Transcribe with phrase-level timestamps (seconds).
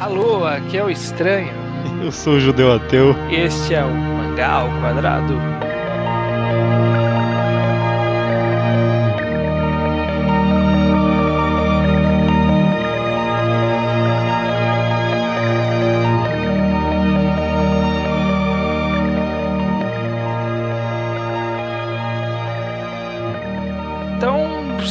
[0.00, 1.52] Alô, aqui é o Estranho.
[2.00, 3.16] Eu sou o judeu ateu.
[3.30, 5.57] Este é o Mangá ao Quadrado.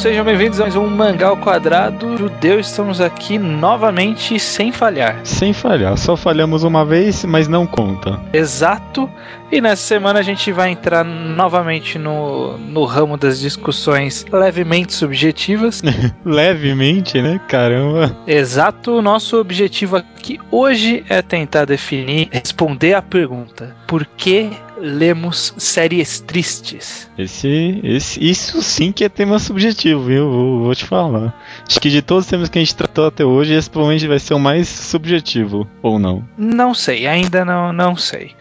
[0.08, 2.16] Sejam bem-vindos a mais um Mangá ao Quadrado.
[2.16, 5.20] Judeu, estamos aqui novamente sem falhar.
[5.26, 8.18] Sem falhar, só falhamos uma vez, mas não conta.
[8.32, 9.10] Exato.
[9.52, 15.82] E nessa semana a gente vai entrar novamente no, no ramo das discussões levemente subjetivas.
[16.24, 17.38] Levemente, né?
[17.50, 18.16] Caramba.
[18.26, 18.94] Exato.
[18.94, 26.20] O nosso objetivo aqui hoje é tentar definir, responder a pergunta: por que lemos séries
[26.20, 27.10] tristes?
[27.18, 30.30] Esse, esse, isso sim que é tema subjetivo, viu?
[30.30, 31.34] Vou, vou te falar.
[31.68, 34.20] Acho que de todos os temas que a gente tratou até hoje, esse provavelmente vai
[34.20, 36.24] ser o mais subjetivo, ou não.
[36.38, 38.36] Não sei, ainda não, não sei.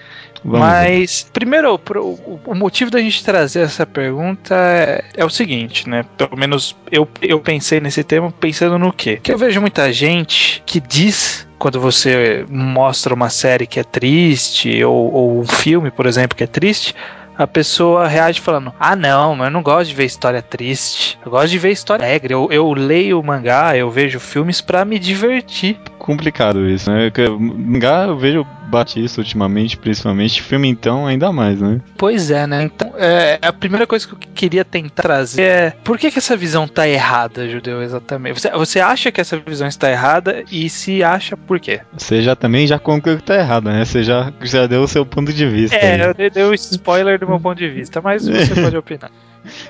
[0.45, 5.31] Vamos Mas, primeiro, pro- o, o motivo da gente trazer essa pergunta é, é o
[5.31, 6.05] seguinte, né?
[6.17, 9.19] Pelo menos eu, eu pensei nesse tema pensando no quê?
[9.23, 14.83] Que eu vejo muita gente que diz, quando você mostra uma série que é triste,
[14.84, 16.95] ou, ou um filme, por exemplo, que é triste,
[17.39, 21.19] a pessoa reage falando: Ah, não, eu não gosto de ver história triste.
[21.25, 22.33] Eu gosto de ver história alegre.
[22.33, 25.78] Eu, eu leio mangá, eu vejo filmes pra me divertir.
[26.07, 27.11] Complicado isso, né?
[27.39, 30.43] Mangá eu vejo bate isso ultimamente, principalmente.
[30.43, 31.81] Filme então, ainda mais, né?
[31.97, 32.62] Pois é, né?
[32.62, 36.37] Então, é, a primeira coisa que eu queria tentar trazer é por que, que essa
[36.37, 38.41] visão tá errada, Judeu, exatamente?
[38.41, 41.81] Você, você acha que essa visão está errada e se acha por quê?
[41.97, 43.84] Você já também já concluiu que tá errado, né?
[43.84, 45.77] Você já, já deu o seu ponto de vista.
[45.77, 46.01] aí.
[46.01, 49.11] É, eu dei, dei o spoiler do meu ponto de vista, mas você pode opinar.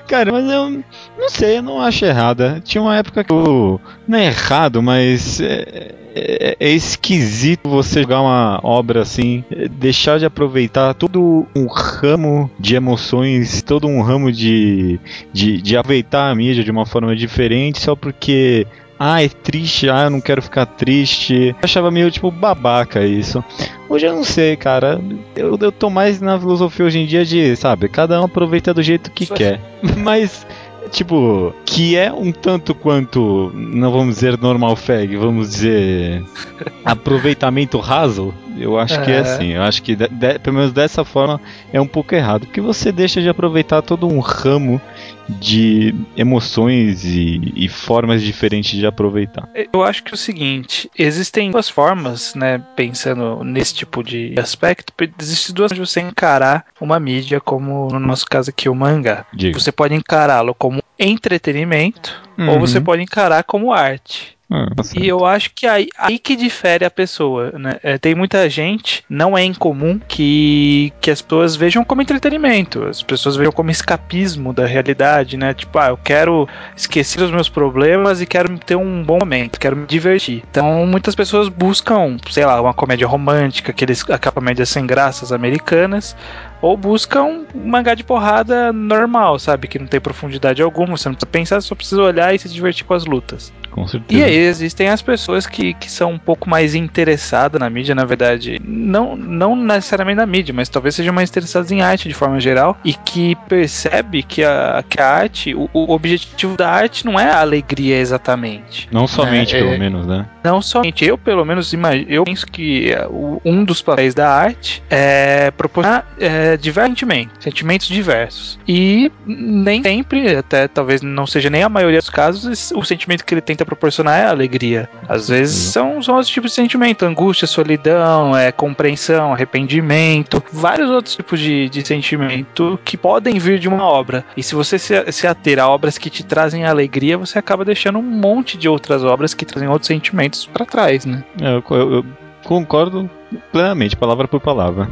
[0.07, 0.69] Cara, mas eu
[1.17, 2.61] não sei, eu não acho errada.
[2.63, 3.79] Tinha uma época que eu.
[4.07, 10.17] Não é errado, mas é, é- é esquisito você jogar uma obra assim, é, deixar
[10.19, 14.99] de aproveitar todo um ramo de emoções, todo um ramo de,
[15.31, 18.65] de, de aproveitar a mídia de uma forma diferente só porque.
[18.99, 21.49] Ah, é triste, ah, eu não quero ficar triste.
[21.49, 23.43] Eu achava meio tipo babaca isso.
[23.87, 24.99] Hoje eu não sei, cara.
[25.35, 28.81] Eu, eu tô mais na filosofia hoje em dia de, sabe, cada um aproveita do
[28.81, 29.61] jeito que Isso é- quer.
[29.97, 30.45] Mas,
[30.91, 36.23] tipo, que é um tanto quanto, não vamos dizer normal fag, vamos dizer
[36.83, 39.19] aproveitamento raso, eu acho que é É.
[39.19, 39.47] assim.
[39.53, 41.39] Eu acho que, de- de- pelo menos dessa forma,
[41.71, 42.45] é um pouco errado.
[42.45, 44.81] Porque você deixa de aproveitar todo um ramo
[45.29, 49.49] de emoções e, e formas diferentes de aproveitar.
[49.73, 54.93] Eu acho que é o seguinte, existem duas formas, né, pensando nesse tipo de aspecto,
[55.19, 59.25] existem duas formas de você encarar uma mídia como, no nosso caso aqui, o mangá.
[59.33, 59.59] Diga.
[59.59, 62.59] Você pode encará-lo como entretenimento ou Uhum.
[62.61, 64.36] você pode encarar como arte.
[64.49, 64.97] Ah, nossa.
[64.97, 67.79] E eu acho que aí, aí que difere a pessoa, né?
[67.83, 73.03] É, tem muita gente, não é incomum que, que as pessoas vejam como entretenimento, as
[73.03, 75.53] pessoas vejam como escapismo da realidade, né?
[75.53, 79.75] Tipo, ah, eu quero esquecer os meus problemas e quero ter um bom momento, quero
[79.75, 80.43] me divertir.
[80.49, 86.15] Então, muitas pessoas buscam, sei lá, uma comédia romântica, aqueles, aquela comédia sem graças americanas,
[86.61, 89.67] ou buscam um mangá de porrada normal, sabe?
[89.67, 92.85] Que não tem profundidade alguma, você não precisa pensar, só precisa olhar e se divertir
[92.85, 93.51] com as lutas.
[93.77, 94.19] Com certeza.
[94.19, 98.05] E aí existem as pessoas que, que são um pouco mais interessadas na mídia, na
[98.05, 102.39] verdade, não, não necessariamente na mídia, mas talvez sejam mais interessadas em arte de forma
[102.39, 107.19] geral e que percebe que a, que a arte, o, o objetivo da arte não
[107.19, 108.89] é a alegria exatamente.
[108.91, 109.77] Não somente, É, pelo é.
[109.77, 110.25] menos, né?
[110.43, 113.07] Não somente eu, pelo menos, imag- eu penso que é,
[113.45, 116.97] um dos papéis da arte é proporcionar é, diversos
[117.39, 118.57] sentimentos, diversos.
[118.67, 123.33] E nem sempre, até talvez não seja nem a maioria dos casos, o sentimento que
[123.33, 124.89] ele tenta proporcionar é alegria.
[125.07, 131.15] Às vezes são, são outros tipos de sentimento: angústia, solidão, é, compreensão, arrependimento, vários outros
[131.15, 134.25] tipos de, de sentimento que podem vir de uma obra.
[134.35, 137.99] E se você se, se ater a obras que te trazem alegria, você acaba deixando
[137.99, 141.23] um monte de outras obras que trazem outros sentimentos pra trás, né?
[141.41, 142.05] É, Eu, eu- eu
[142.43, 143.09] concordo
[143.51, 144.89] plenamente, palavra por palavra.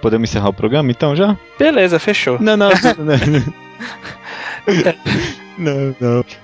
[0.00, 1.36] Podemos encerrar o programa então já?
[1.58, 2.38] Beleza, fechou.
[2.40, 2.68] Não, não.
[2.98, 3.54] não, não.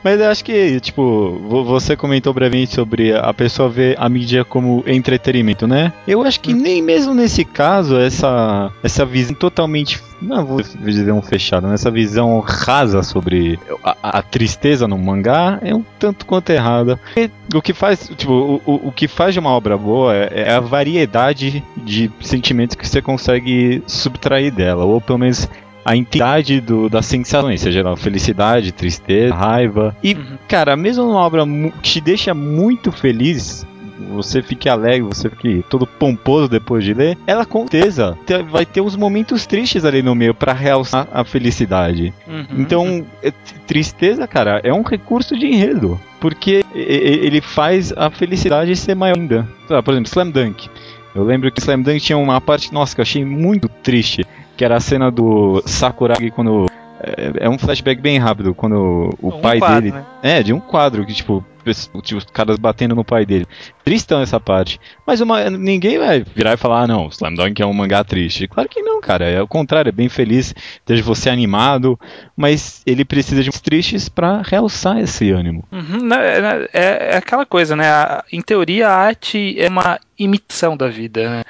[0.04, 4.44] Mas eu acho que, tipo, vo- você comentou brevemente sobre a pessoa ver a mídia
[4.44, 5.92] como entretenimento, né?
[6.06, 10.00] Eu acho que nem mesmo nesse caso, essa, essa visão totalmente.
[10.22, 11.72] Não vou dizer um fechado, né?
[11.74, 16.96] essa visão rasa sobre a, a tristeza no mangá é um tanto quanto errada.
[16.96, 20.42] Porque O que faz, tipo, o, o, o que faz de uma obra boa é,
[20.42, 25.48] é a variedade de sentimentos que você consegue subtrair dela, ou pelo menos
[25.84, 29.96] a entidade do, das sensações, seja lá, felicidade, tristeza, raiva.
[30.02, 30.38] E, Uhum.
[30.48, 31.44] cara, mesmo numa obra
[31.82, 33.66] que te deixa muito feliz,
[34.12, 38.16] você fique alegre, você fique todo pomposo depois de ler, ela com certeza
[38.50, 42.12] vai ter uns momentos tristes ali no meio para realçar a felicidade.
[42.26, 42.44] Uhum.
[42.58, 43.30] Então, é,
[43.66, 46.00] tristeza, cara, é um recurso de enredo.
[46.18, 49.48] Porque ele faz a felicidade ser maior ainda.
[49.66, 50.68] Por exemplo, Slam Dunk.
[51.14, 54.26] Eu lembro que Slam Dunk tinha uma parte, nossa, que eu achei muito triste,
[54.56, 56.66] que era a cena do Sakuragi quando
[57.02, 59.94] é, é um flashback bem rápido, quando o um pai quadro, dele.
[59.94, 60.04] Né?
[60.22, 63.46] É, de um quadro que, tipo, os caras batendo no pai dele.
[63.84, 64.80] Tristão essa parte.
[65.06, 68.48] Mas uma, ninguém vai virar e falar, ah, não, Slam Dunk é um mangá triste.
[68.48, 69.28] Claro que não, cara.
[69.28, 70.54] É o contrário, é bem feliz,
[70.86, 71.98] desde você animado,
[72.36, 75.64] mas ele precisa de uns tristes para realçar esse ânimo.
[75.70, 77.84] Uhum, né, é, é, aquela coisa, né?
[78.32, 81.42] em teoria, a arte é uma imitação da vida, né?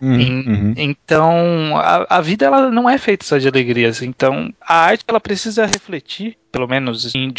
[0.00, 0.74] Uhum, em, uhum.
[0.76, 4.02] Então, a, a, vida ela não é feita só de alegrias.
[4.02, 7.30] Então, a arte ela precisa refletir, pelo menos em,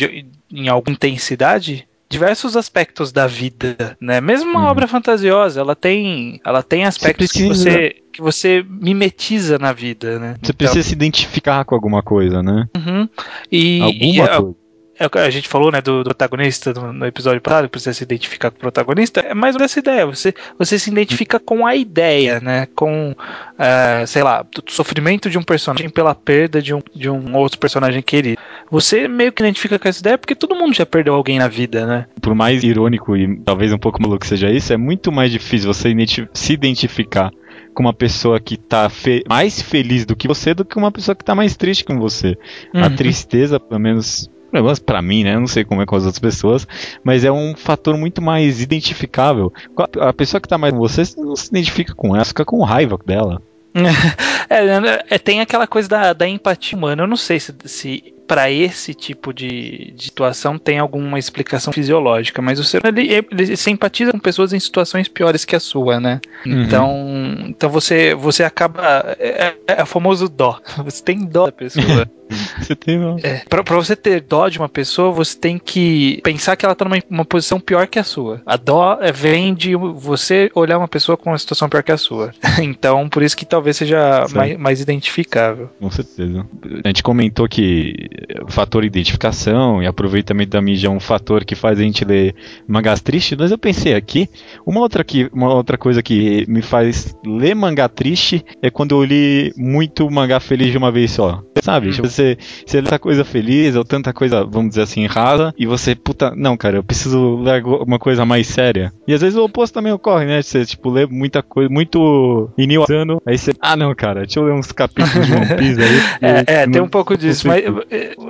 [0.52, 4.22] em alguma intensidade, diversos aspectos da vida, né?
[4.22, 4.68] Mesmo uma uhum.
[4.68, 7.70] obra fantasiosa, ela tem, ela tem aspectos você precisa...
[7.70, 10.36] que você que você mimetiza na vida, né?
[10.42, 10.56] Você então...
[10.56, 12.68] precisa se identificar com alguma coisa, né?
[12.78, 13.10] Uhum.
[13.52, 14.56] E, alguma e, coisa
[15.00, 18.50] a gente falou, né, do, do protagonista no, no, episódio passado, que precisa se identificar
[18.50, 20.06] com o protagonista, é mais ou menos essa ideia.
[20.06, 25.38] Você, você se identifica com a ideia, né, com, uh, sei lá, o sofrimento de
[25.38, 28.42] um personagem pela perda de um, de um outro personagem querido.
[28.70, 31.86] Você meio que identifica com essa ideia porque todo mundo já perdeu alguém na vida,
[31.86, 32.06] né?
[32.22, 35.96] Por mais irônico e talvez um pouco maluco seja isso, é muito mais difícil você
[36.34, 37.32] se identificar
[37.74, 41.16] com uma pessoa que tá fe mais feliz do que você do que uma pessoa
[41.16, 42.36] que tá mais triste com você.
[42.74, 42.84] Uhum.
[42.84, 45.36] A tristeza, pelo menos negócio para mim, né?
[45.36, 46.68] Eu não sei como é com as outras pessoas,
[47.04, 49.52] mas é um fator muito mais identificável.
[50.00, 52.64] A pessoa que tá mais com você, você não se identifica com ela, fica com
[52.64, 53.42] raiva dela.
[54.50, 57.04] é, é, tem aquela coisa da, da empatia humana.
[57.04, 62.42] Eu não sei se, se para esse tipo de, de, situação tem alguma explicação fisiológica,
[62.42, 66.20] mas o ser ele, ele simpatiza com pessoas em situações piores que a sua, né?
[66.46, 66.62] Uhum.
[66.64, 70.60] Então, então você você acaba é, é, é o famoso dó.
[70.84, 72.10] Você tem dó da pessoa.
[72.62, 73.18] você tem dó.
[73.24, 76.76] É, pra, pra, você ter dó de uma pessoa, você tem que pensar que ela
[76.76, 78.42] tá numa uma posição pior que a sua.
[78.46, 81.98] A dó é, vem de você olhar uma pessoa com uma situação pior que a
[81.98, 82.34] sua.
[82.62, 85.70] então, por isso que talvez seja mais, mais identificável.
[85.80, 86.46] Com certeza.
[86.84, 88.10] A gente comentou que
[88.46, 92.36] o fator identificação e aproveitamento da mídia é um fator que faz a gente ler
[92.68, 94.30] mangás tristes, mas eu pensei aqui,
[94.66, 99.04] uma outra, que, uma outra coisa que me faz ler mangá triste é quando eu
[99.04, 101.44] li muito mangá feliz de uma vez só.
[101.64, 101.92] Sabe?
[101.92, 105.66] Tipo, você, você lê essa coisa feliz ou tanta coisa, vamos dizer assim, rasa, e
[105.66, 108.94] você, puta, não, cara, eu preciso ler uma coisa mais séria.
[109.08, 110.42] E às vezes o oposto também ocorre, né?
[110.42, 114.54] Você, tipo, lê muita coisa, muito iniwasano, aí você, ah, não, cara, deixa eu ler
[114.54, 115.98] uns capítulos de One Piece aí.
[116.22, 117.64] é, é tem um pouco disso, mas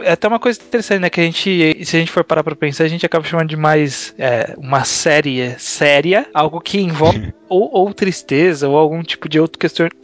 [0.01, 1.09] é até uma coisa interessante, né?
[1.09, 3.57] Que a gente, se a gente for parar pra pensar, a gente acaba chamando de
[3.57, 9.39] mais é, uma série séria, algo que envolve ou, ou, tristeza, ou algum tipo de
[9.39, 9.59] outro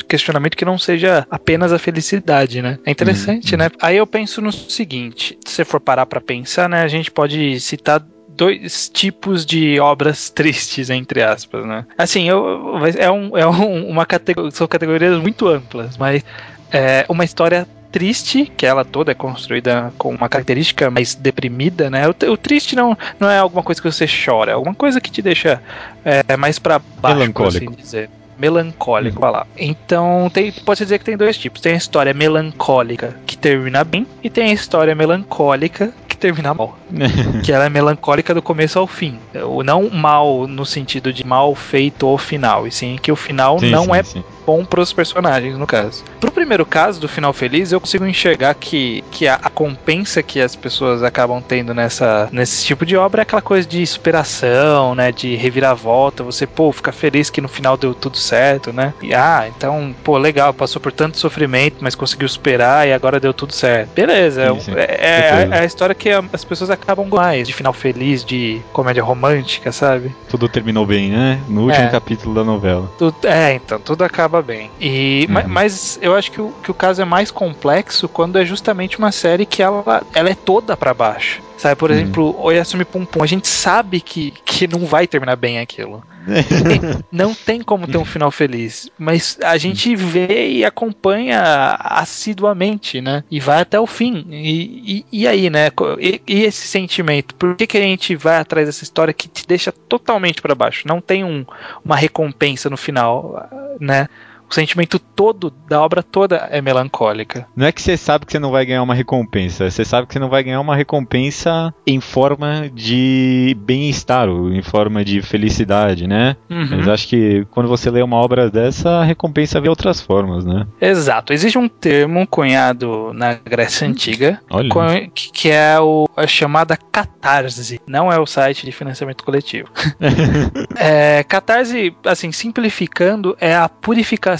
[0.08, 2.80] questionamento que não seja apenas a felicidade, né?
[2.86, 3.13] É interessante,
[3.54, 3.58] uhum.
[3.58, 3.70] né?
[3.82, 6.82] Aí eu penso no seguinte: se você for parar pra pensar, né?
[6.82, 11.86] A gente pode citar dois tipos de obras tristes, entre aspas, né?
[11.98, 16.24] Assim, eu, é, um, é um, uma categoria, são categorias muito amplas, mas
[16.72, 22.08] é uma história triste, que ela toda é construída com uma característica mais deprimida, né?
[22.08, 25.12] O, o triste não, não é alguma coisa que você chora, é alguma coisa que
[25.12, 25.62] te deixa
[26.04, 27.66] é, mais para baixo, Melancólico.
[27.66, 28.10] por assim dizer
[28.44, 29.32] melancólico, uhum.
[29.32, 29.48] lá.
[29.58, 31.62] Então, tem, pode dizer que tem dois tipos.
[31.62, 36.78] Tem a história melancólica que termina bem e tem a história melancólica que termina mal.
[37.44, 39.20] que ela é melancólica do começo ao fim.
[39.66, 43.70] Não mal no sentido de mal feito ao final, e sim que o final sim,
[43.70, 46.04] não sim, é sim bom para os personagens, no caso.
[46.20, 50.40] Pro primeiro caso do final feliz, eu consigo enxergar que, que a, a, compensa que
[50.40, 55.12] as pessoas acabam tendo nessa, nesse tipo de obra é aquela coisa de superação, né?
[55.12, 56.24] De reviravolta.
[56.24, 58.94] Você, pô, fica feliz que no final deu tudo certo, né?
[59.02, 63.34] E, ah, então, pô, legal, passou por tanto sofrimento, mas conseguiu superar e agora deu
[63.34, 63.90] tudo certo.
[63.94, 64.74] Beleza, sim, sim.
[64.76, 69.04] É, é, é, a história que as pessoas acabam mais, de final feliz, de comédia
[69.04, 70.16] romântica, sabe?
[70.30, 71.42] Tudo terminou bem, né?
[71.48, 71.90] No último é.
[71.90, 72.92] capítulo da novela.
[72.98, 74.70] Tudo, é, então, tudo acaba bem.
[74.80, 75.34] E, uhum.
[75.34, 78.98] mas, mas, eu acho que o, que o caso é mais complexo quando é justamente
[78.98, 81.42] uma série que ela, ela é toda para baixo.
[81.58, 81.96] Sabe, por uhum.
[81.96, 86.04] exemplo, Oyasumi Pum Pum, a gente sabe que, que não vai terminar bem aquilo.
[87.12, 93.24] não tem como ter um final feliz, mas a gente vê e acompanha assiduamente, né?
[93.30, 94.26] E vai até o fim.
[94.30, 95.70] E, e, e aí, né?
[96.00, 97.36] E, e, esse sentimento?
[97.36, 100.88] Por que, que a gente vai atrás dessa história que te deixa totalmente para baixo?
[100.88, 101.46] Não tem um,
[101.84, 103.50] uma recompensa no final,
[103.80, 104.08] né?
[104.50, 107.48] O sentimento todo da obra toda é melancólica.
[107.56, 110.14] Não é que você sabe que você não vai ganhar uma recompensa, você sabe que
[110.14, 116.36] você não vai ganhar uma recompensa em forma de bem-estar, em forma de felicidade, né?
[116.50, 116.78] Uhum.
[116.78, 120.68] Mas acho que quando você lê uma obra dessa, a recompensa vem outras formas, né?
[120.80, 121.34] Exato.
[121.34, 124.70] Existe um termo cunhado na Grécia Antiga, Olha.
[125.14, 127.82] que é o, a chamada catarse.
[127.88, 129.70] Não é o site de financiamento coletivo.
[130.76, 134.33] É, catarse, assim, simplificando, é a purificação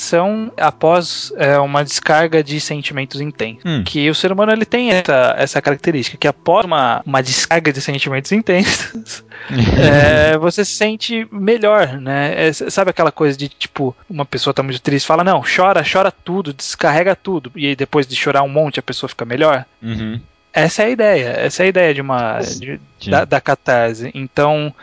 [0.58, 3.64] após é, uma descarga de sentimentos intensos.
[3.66, 3.84] Hum.
[3.84, 7.82] Que o ser humano ele tem essa, essa característica, que após uma, uma descarga de
[7.82, 9.24] sentimentos intensos,
[9.78, 12.48] é, você se sente melhor, né?
[12.48, 16.12] É, sabe aquela coisa de tipo, uma pessoa tá muito triste, fala, não, chora, chora
[16.12, 19.66] tudo, descarrega tudo, e aí depois de chorar um monte a pessoa fica melhor?
[19.82, 20.20] Uhum.
[20.54, 24.12] Essa é a ideia, essa é a ideia de uma de- da, da catarse.
[24.14, 24.74] Então,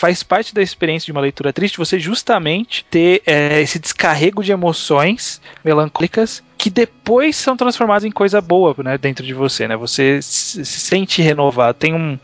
[0.00, 4.50] faz parte da experiência de uma leitura triste você justamente ter é, esse descarrego de
[4.50, 9.76] emoções melancólicas que depois são transformadas em coisa boa, né, dentro de você, né?
[9.76, 12.18] Você se se sente renovado, tem um-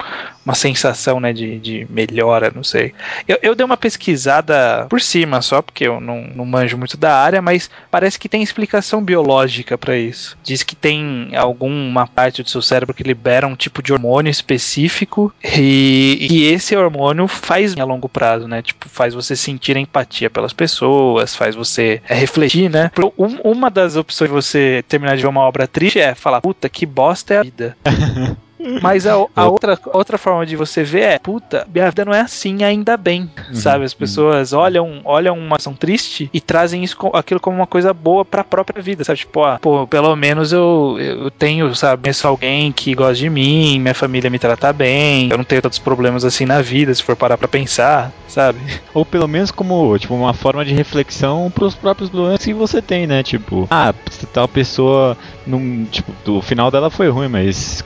[0.46, 2.94] uma sensação, né, de, de melhora, não sei.
[3.26, 7.14] Eu, eu dei uma pesquisada por cima só, porque eu não, não manjo muito da
[7.16, 10.38] área, mas parece que tem explicação biológica para isso.
[10.44, 15.34] Diz que tem alguma parte do seu cérebro que libera um tipo de hormônio específico
[15.44, 18.62] e, e esse hormônio faz a longo prazo, né?
[18.62, 22.90] Tipo, faz você sentir empatia pelas pessoas, faz você é, refletir, né?
[23.18, 26.68] Um- uma das opções de você terminar de ver uma obra triste é falar, puta,
[26.68, 27.76] que bosta é a vida.
[28.80, 32.20] Mas a, a outra, outra forma de você ver é, puta, minha vida não é
[32.20, 33.30] assim, ainda bem.
[33.52, 33.84] sabe?
[33.84, 38.24] As pessoas olham, olham uma ação triste e trazem isso, aquilo como uma coisa boa
[38.24, 39.18] pra própria vida, sabe?
[39.20, 43.78] Tipo, ah, pô, pelo menos eu, eu tenho, sabe, conheço alguém que gosta de mim,
[43.78, 47.16] minha família me trata bem, eu não tenho tantos problemas assim na vida, se for
[47.16, 48.58] parar pra pensar, sabe?
[48.94, 53.06] Ou pelo menos como tipo, uma forma de reflexão pros próprios problemas que você tem,
[53.06, 53.22] né?
[53.22, 53.94] Tipo, ah,
[54.32, 55.16] tal pessoa.
[55.46, 57.84] Num, tipo, o final dela foi ruim, mas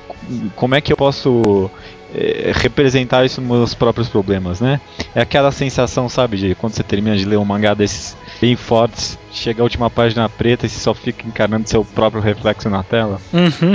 [0.56, 1.70] como é que eu posso
[2.14, 4.80] eh, representar isso nos meus próprios problemas, né?
[5.14, 9.18] É aquela sensação, sabe, de quando você termina de ler um mangá desses bem fortes,
[9.32, 13.20] chega a última página preta e você só fica encarnando seu próprio reflexo na tela.
[13.32, 13.74] Uhum.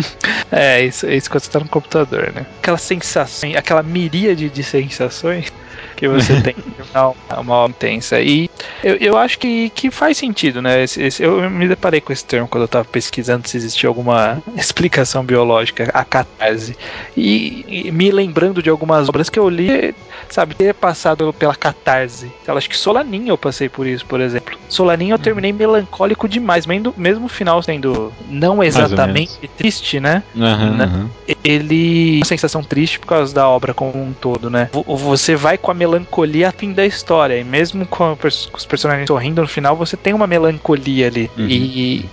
[0.52, 2.46] É, isso, isso quando você tá no computador, né?
[2.60, 5.52] Aquela sensação, aquela miríade de sensações
[5.98, 6.56] que você tem
[6.94, 8.20] uma, uma obra intensa.
[8.22, 8.50] E
[8.84, 10.84] eu, eu acho que, que faz sentido, né?
[10.84, 14.42] Esse- esse- eu me deparei com esse termo quando eu tava pesquisando se existia alguma
[14.56, 16.76] explicação biológica, a catarse.
[17.16, 19.94] E, e me lembrando de algumas obras que eu li,
[20.30, 22.32] sabe, ter passado pela catarse.
[22.48, 24.58] Eu acho que Solanin eu passei por isso, por exemplo.
[24.70, 30.24] Solanin eu terminei melancólico demais, mesmo, mesmo o final sendo não exatamente triste, né?
[30.34, 30.84] Né?
[30.86, 31.10] aham.
[31.44, 34.70] ele uma sensação triste por causa da obra como um todo, né?
[34.72, 38.18] Vo- Você vai com a melancolia a fim da história, e mesmo com,
[38.54, 41.30] os personagens sorrindo no final, você tem uma melancolia ali.
[41.38, 41.48] Uhum.
[41.48, 42.06] E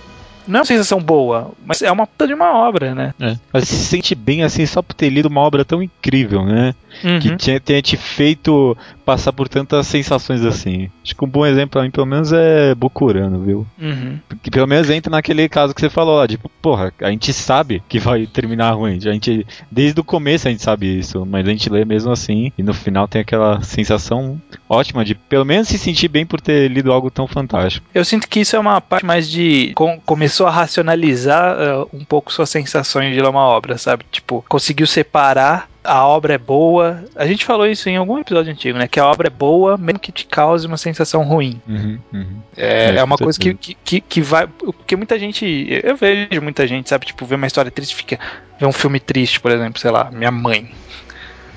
[0.47, 3.13] não é uma sensação boa, mas é uma puta de uma obra, né?
[3.19, 3.37] É.
[3.51, 6.75] Mas você se sente bem assim só por ter lido uma obra tão incrível, né?
[7.01, 7.37] Que Uhum.
[7.37, 10.89] tinha, tenha te feito passar por tantas sensações assim.
[11.03, 13.67] Acho que um bom exemplo pra mim, pelo menos, é Bokurano, viu?
[13.81, 14.17] Uhum.
[14.41, 17.83] Que pelo menos entra naquele caso que você falou lá, tipo, porra, a gente sabe
[17.89, 18.95] que vai terminar ruim.
[18.97, 22.51] A gente, desde o começo a gente sabe isso, mas a gente lê mesmo assim,
[22.57, 26.69] e no final tem aquela sensação ótima de pelo menos se sentir bem por ter
[26.69, 27.85] lido algo tão fantástico.
[27.93, 29.71] Eu sinto que isso é uma parte mais de.
[29.75, 34.05] com- começou a racionalizar uh, um pouco suas sensações de ler uma obra, sabe?
[34.11, 35.67] Tipo, conseguiu separar.
[35.83, 37.03] A obra é boa.
[37.15, 38.87] A gente falou isso em algum episódio antigo, né?
[38.87, 41.61] Que a obra é boa, mesmo que te cause uma sensação ruim.
[41.67, 42.39] Uhum, uhum.
[42.55, 44.47] É, É, é uma coisa que, que, que, vai.
[44.47, 45.67] Porque muita gente.
[45.83, 47.05] Eu vejo muita gente, sabe?
[47.05, 48.19] Tipo, vê uma história triste fica.
[48.59, 50.71] Vê um filme triste, por exemplo, sei lá, minha mãe.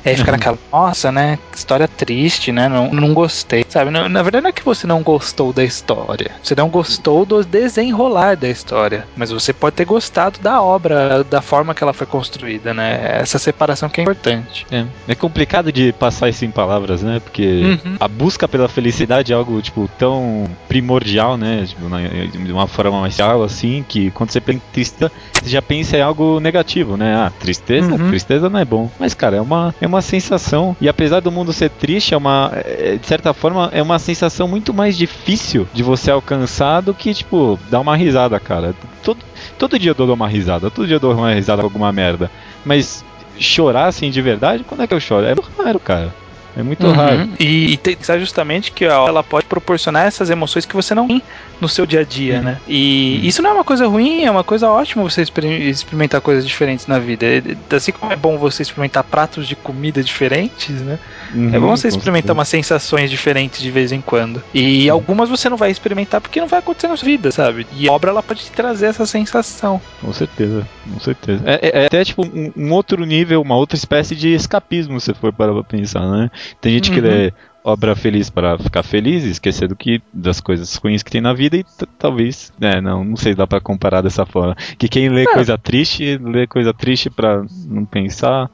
[0.05, 1.39] E aí fica naquela, nossa, né?
[1.55, 2.69] História triste, né?
[2.69, 3.65] Não, não gostei.
[3.69, 3.91] Sabe?
[3.91, 6.31] Na, na verdade, não é que você não gostou da história.
[6.43, 9.05] Você não gostou do desenrolar da história.
[9.17, 13.19] Mas você pode ter gostado da obra, da forma que ela foi construída, né?
[13.21, 14.65] Essa separação que é importante.
[14.71, 14.85] É.
[15.09, 17.21] é complicado de passar isso em palavras, né?
[17.21, 17.47] Porque
[17.85, 17.97] Uhum.
[17.99, 21.65] a busca pela felicidade é algo, tipo, tão primordial, né?
[21.67, 25.11] Tipo, na- de uma forma mais real, assim, que quando você pensa em tristeza,
[25.43, 27.15] você já pensa em algo negativo, né?
[27.17, 27.91] Ah, tristeza?
[27.93, 28.09] Uhum.
[28.11, 28.91] Tristeza não é bom.
[28.99, 30.77] Mas, cara, é uma, é uma sensação.
[30.81, 32.53] E apesar do mundo ser triste, é uma.
[32.55, 37.13] é, de certa forma, é uma sensação muito mais difícil de você alcançar do que,
[37.15, 38.75] tipo, dar uma risada, cara.
[39.03, 39.19] Todo,
[39.59, 42.31] todo dia eu dou uma risada, todo dia eu dou uma risada com alguma merda.
[42.65, 43.05] Mas
[43.39, 45.27] chorar assim de verdade, quando é que eu choro?
[45.27, 46.26] É raro, cara.
[46.57, 46.93] É muito uhum.
[46.93, 47.29] raro.
[47.39, 51.23] E, e tem justamente que ó, ela pode proporcionar essas emoções que você não tem
[51.61, 52.43] no seu dia a dia, uhum.
[52.43, 52.61] né?
[52.67, 53.29] E uhum.
[53.29, 56.99] isso não é uma coisa ruim, é uma coisa ótima você experimentar coisas diferentes na
[56.99, 57.27] vida.
[57.71, 60.99] Assim como é bom você experimentar pratos de comida diferentes, né?
[61.35, 64.43] Uhum, é bom você experimentar umas sensações diferentes de vez em quando.
[64.55, 67.67] E algumas você não vai experimentar porque não vai acontecer na sua vida, sabe?
[67.77, 69.81] E a obra ela pode te trazer essa sensação.
[70.01, 71.43] Com certeza, com certeza.
[71.45, 75.13] É, é, é até tipo um, um, outro nível, uma outra espécie de escapismo, se
[75.15, 76.31] for para pensar, né?
[76.61, 77.07] Tem gente que uhum.
[77.07, 77.33] lê
[77.65, 81.33] obra feliz para ficar feliz e esquecer do que das coisas ruins que tem na
[81.33, 81.65] vida e
[81.99, 84.55] talvez, né, não, não sei, dá para comparar dessa forma.
[84.79, 85.33] Que quem lê é.
[85.33, 88.49] coisa triste, lê coisa triste para não pensar,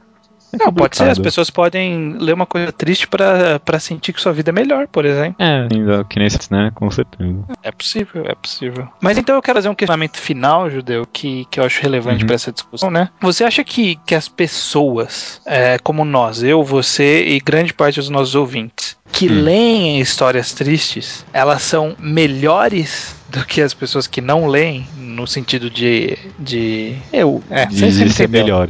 [0.52, 4.32] é não, pode ser, as pessoas podem ler uma coisa triste para sentir que sua
[4.32, 5.37] vida é melhor, por exemplo.
[5.38, 6.71] É, ainda que nem né?
[6.75, 7.44] Com certeza.
[7.62, 8.88] É possível, é possível.
[9.00, 12.26] Mas então eu quero fazer um questionamento final, Judeu, que, que eu acho relevante uhum.
[12.26, 13.09] para essa discussão, né?
[13.21, 18.11] Você acha que, que as pessoas, é, como nós, eu, você e grande parte dos
[18.11, 19.42] nossos ouvintes, que hum.
[19.42, 25.71] leem histórias tristes, elas são melhores do que as pessoas que não leem, no sentido
[25.71, 26.18] de.
[26.38, 27.42] de eu.
[27.50, 28.68] É, de, de ser melhor.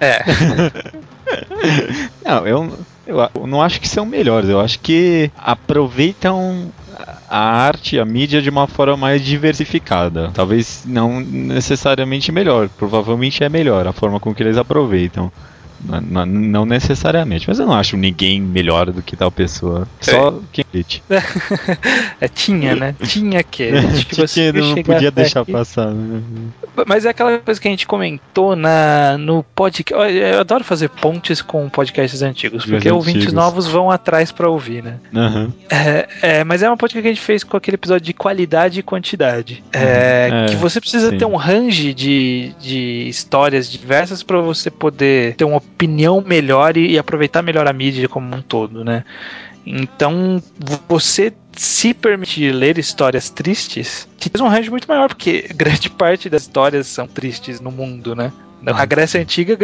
[0.00, 0.22] É.
[2.24, 6.70] não, eu, eu não acho que são melhores, eu acho que aproveitam
[7.28, 10.30] a arte, a mídia de uma forma mais diversificada.
[10.32, 15.32] Talvez não necessariamente melhor, provavelmente é melhor a forma com que eles aproveitam.
[15.84, 19.86] Não, não, necessariamente, mas eu não acho ninguém melhor do que tal pessoa.
[20.00, 20.32] Só é.
[20.52, 21.02] quem acredite.
[22.20, 22.94] é, tinha, né?
[23.06, 23.70] Tinha que.
[24.08, 25.52] que você não podia deixar aqui.
[25.52, 25.90] passar.
[25.90, 26.22] Né?
[26.86, 30.14] Mas é aquela coisa que a gente comentou na, no podcast.
[30.14, 33.34] Eu adoro fazer pontes com podcasts antigos, porque Os ouvintes antigos.
[33.34, 34.98] novos vão atrás para ouvir, né?
[35.12, 35.52] Uhum.
[35.68, 38.80] É, é, mas é uma podcast que a gente fez com aquele episódio de qualidade
[38.80, 39.62] e quantidade.
[39.72, 40.46] É, uhum.
[40.46, 41.18] que você precisa sim.
[41.18, 46.92] ter um range de, de histórias diversas para você poder ter uma opinião melhor e,
[46.92, 49.04] e aproveitar melhor a mídia como um todo, né?
[49.66, 50.42] Então,
[50.88, 56.28] você se permitir ler histórias tristes, te faz um range muito maior, porque grande parte
[56.28, 58.32] das histórias são tristes no mundo, né?
[58.66, 59.58] Ah, Grécia Antiga,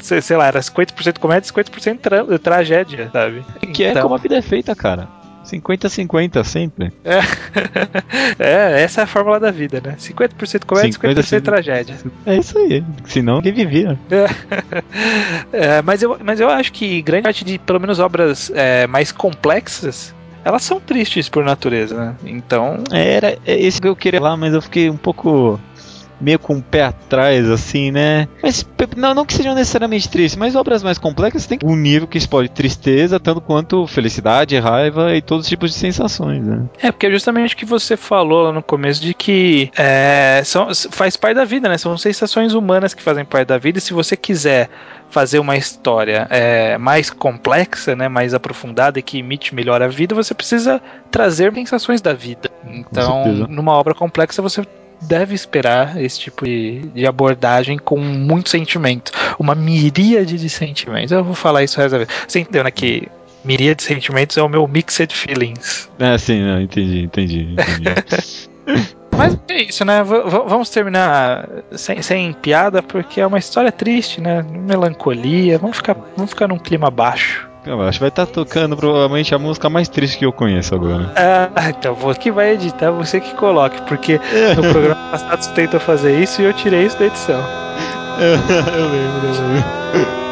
[0.00, 3.44] sei lá, era 50% comédia e 50% tra tragédia, sabe?
[3.72, 5.08] Que é então, como a vida é feita, cara.
[5.44, 6.92] 50-50 sempre.
[7.04, 7.20] É.
[8.38, 9.96] é, essa é a fórmula da vida, né?
[9.98, 11.96] 50% comédia, 50%, 50% tragédia.
[12.26, 12.84] É isso aí.
[13.04, 13.98] Senão ninguém vivia.
[14.10, 14.26] É.
[15.78, 19.12] é, mas, eu, mas eu acho que grande parte de, pelo menos, obras é, mais
[19.12, 22.16] complexas elas são tristes por natureza, né?
[22.26, 22.84] Então.
[22.92, 25.58] Era é esse que eu queria lá, mas eu fiquei um pouco
[26.20, 28.28] meio com o pé atrás, assim, né?
[28.42, 32.18] Mas não, não que sejam necessariamente tristes, mas obras mais complexas têm um nível que
[32.18, 36.64] explode tristeza, tanto quanto felicidade, raiva e todos os tipos de sensações, né?
[36.80, 40.68] É, porque é justamente o que você falou lá no começo de que é, são,
[40.90, 41.78] faz parte da vida, né?
[41.78, 44.68] São sensações humanas que fazem parte da vida, e se você quiser
[45.10, 50.12] fazer uma história é, mais complexa, né, mais aprofundada e que imite melhor a vida,
[50.12, 52.50] você precisa trazer sensações da vida.
[52.66, 54.66] Então, numa obra complexa, você
[55.02, 59.12] deve esperar esse tipo de, de, abordagem com muito sentimento.
[59.38, 61.12] Uma miríade de sentimentos.
[61.12, 62.08] Eu vou falar isso resto vez.
[62.26, 62.70] Você entendeu, né?
[62.70, 63.08] Que
[63.44, 65.88] miríade de sentimentos é o meu mixed feelings.
[65.98, 67.84] É, sim, não, entendi, entendi, entendi.
[69.16, 70.02] Mas é isso, né?
[70.02, 74.42] V vamos terminar sem, sem piada, porque é uma história triste, né?
[74.42, 75.58] Melancolia.
[75.58, 77.48] Vamos ficar, vamos ficar num clima baixo.
[77.66, 81.12] Acho que vai estar tá tocando provavelmente a música mais triste que eu conheço agora.
[81.16, 84.20] Ah, então você que vai editar, você que coloque, porque
[84.56, 87.40] no programa passado você tentou fazer isso e eu tirei isso da edição.
[88.20, 90.24] eu lembro, eu lembro.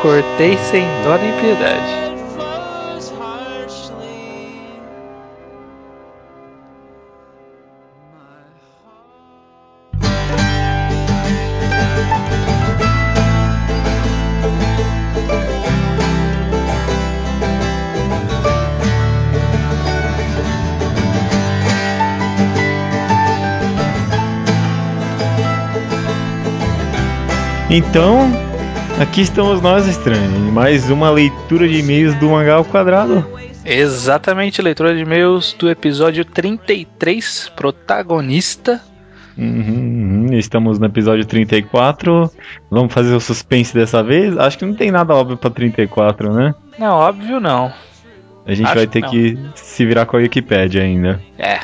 [0.00, 2.13] Cortei sem dó nem piedade.
[27.76, 28.20] Então,
[29.02, 30.32] aqui estamos nós, estranhos.
[30.52, 33.26] Mais uma leitura de e-mails do Mangá ao Quadrado.
[33.64, 38.80] Exatamente, leitura de e-mails do episódio 33, protagonista.
[39.36, 40.34] Uhum, uhum.
[40.34, 42.30] Estamos no episódio 34.
[42.70, 44.38] Vamos fazer o suspense dessa vez?
[44.38, 46.54] Acho que não tem nada óbvio pra 34, né?
[46.78, 47.72] Não, óbvio não.
[48.46, 51.20] A gente Acho vai ter que, que se virar com a Wikipedia ainda.
[51.36, 51.58] É.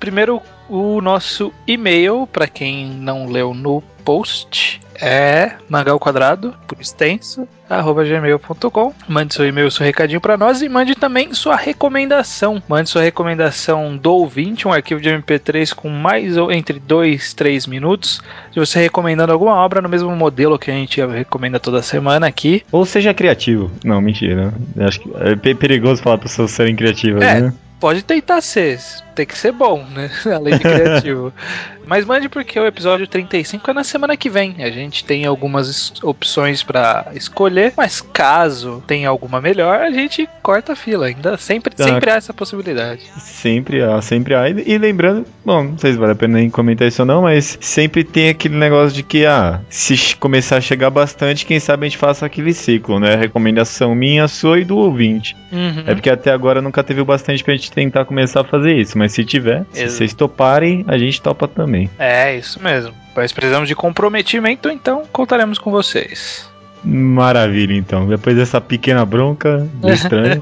[0.00, 6.80] Primeiro, o nosso e-mail, para quem não leu no post é mangá ao quadrado, por
[6.80, 8.94] extenso, arroba gmail.com.
[9.08, 12.62] Mande seu e-mail, seu recadinho para nós e mande também sua recomendação.
[12.68, 17.66] Mande sua recomendação do ouvinte, um arquivo de MP3 com mais ou entre 2 3
[17.66, 18.22] minutos.
[18.54, 22.62] Se você recomendando alguma obra no mesmo modelo que a gente recomenda toda semana aqui.
[22.70, 23.70] Ou seja criativo.
[23.84, 24.54] Não, mentira.
[24.78, 27.52] Acho que é perigoso falar para pessoas serem criativas, é, né?
[27.78, 28.78] Pode tentar ser,
[29.14, 30.10] tem que ser bom, né?
[30.34, 31.32] Além de criativo.
[31.86, 34.56] Mas mande porque o episódio 35 é na semana que vem.
[34.58, 40.72] A gente tem algumas opções para escolher, mas caso tenha alguma melhor, a gente corta
[40.72, 41.06] a fila.
[41.06, 41.84] Ainda sempre, tá.
[41.84, 43.02] sempre há essa possibilidade.
[43.18, 44.48] Sempre há, sempre há.
[44.48, 47.56] E, lembrando, bom, não sei se vale a pena nem comentar isso ou não, mas
[47.60, 51.88] sempre tem aquele negócio de que, ah, se começar a chegar bastante, quem sabe a
[51.88, 53.14] gente faça aquele ciclo, né?
[53.14, 55.36] Recomendação minha, sua e do ouvinte.
[55.52, 55.84] Uhum.
[55.86, 59.12] É porque até agora nunca teve bastante pra gente tentar começar a fazer isso, mas
[59.12, 59.74] se tiver, Exato.
[59.74, 61.90] se vocês toparem, a gente topa também também.
[61.98, 62.94] É, isso mesmo.
[63.14, 66.48] Mas precisamos de comprometimento, então contaremos com vocês.
[66.84, 68.06] Maravilha, então.
[68.06, 70.40] Depois dessa pequena bronca do estranho,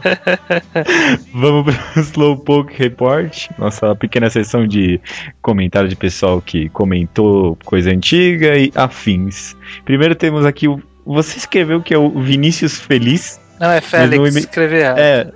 [1.33, 5.01] vamos para o Slowpoke Report, nossa pequena sessão de
[5.41, 9.57] comentário de pessoal que comentou coisa antiga e afins.
[9.85, 10.83] Primeiro temos aqui o.
[11.07, 13.41] Você escreveu que é o Vinícius Feliz.
[13.64, 14.98] Não, é Félix, escrever errado.
[14.98, 15.27] É,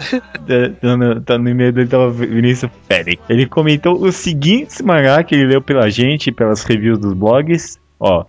[0.97, 3.23] no, tá no e-mail dele tava Vinícius Félix.
[3.27, 7.79] Ele comentou o seguinte mangá que ele leu pela gente, pelas reviews dos blogs.
[7.99, 8.27] Ó,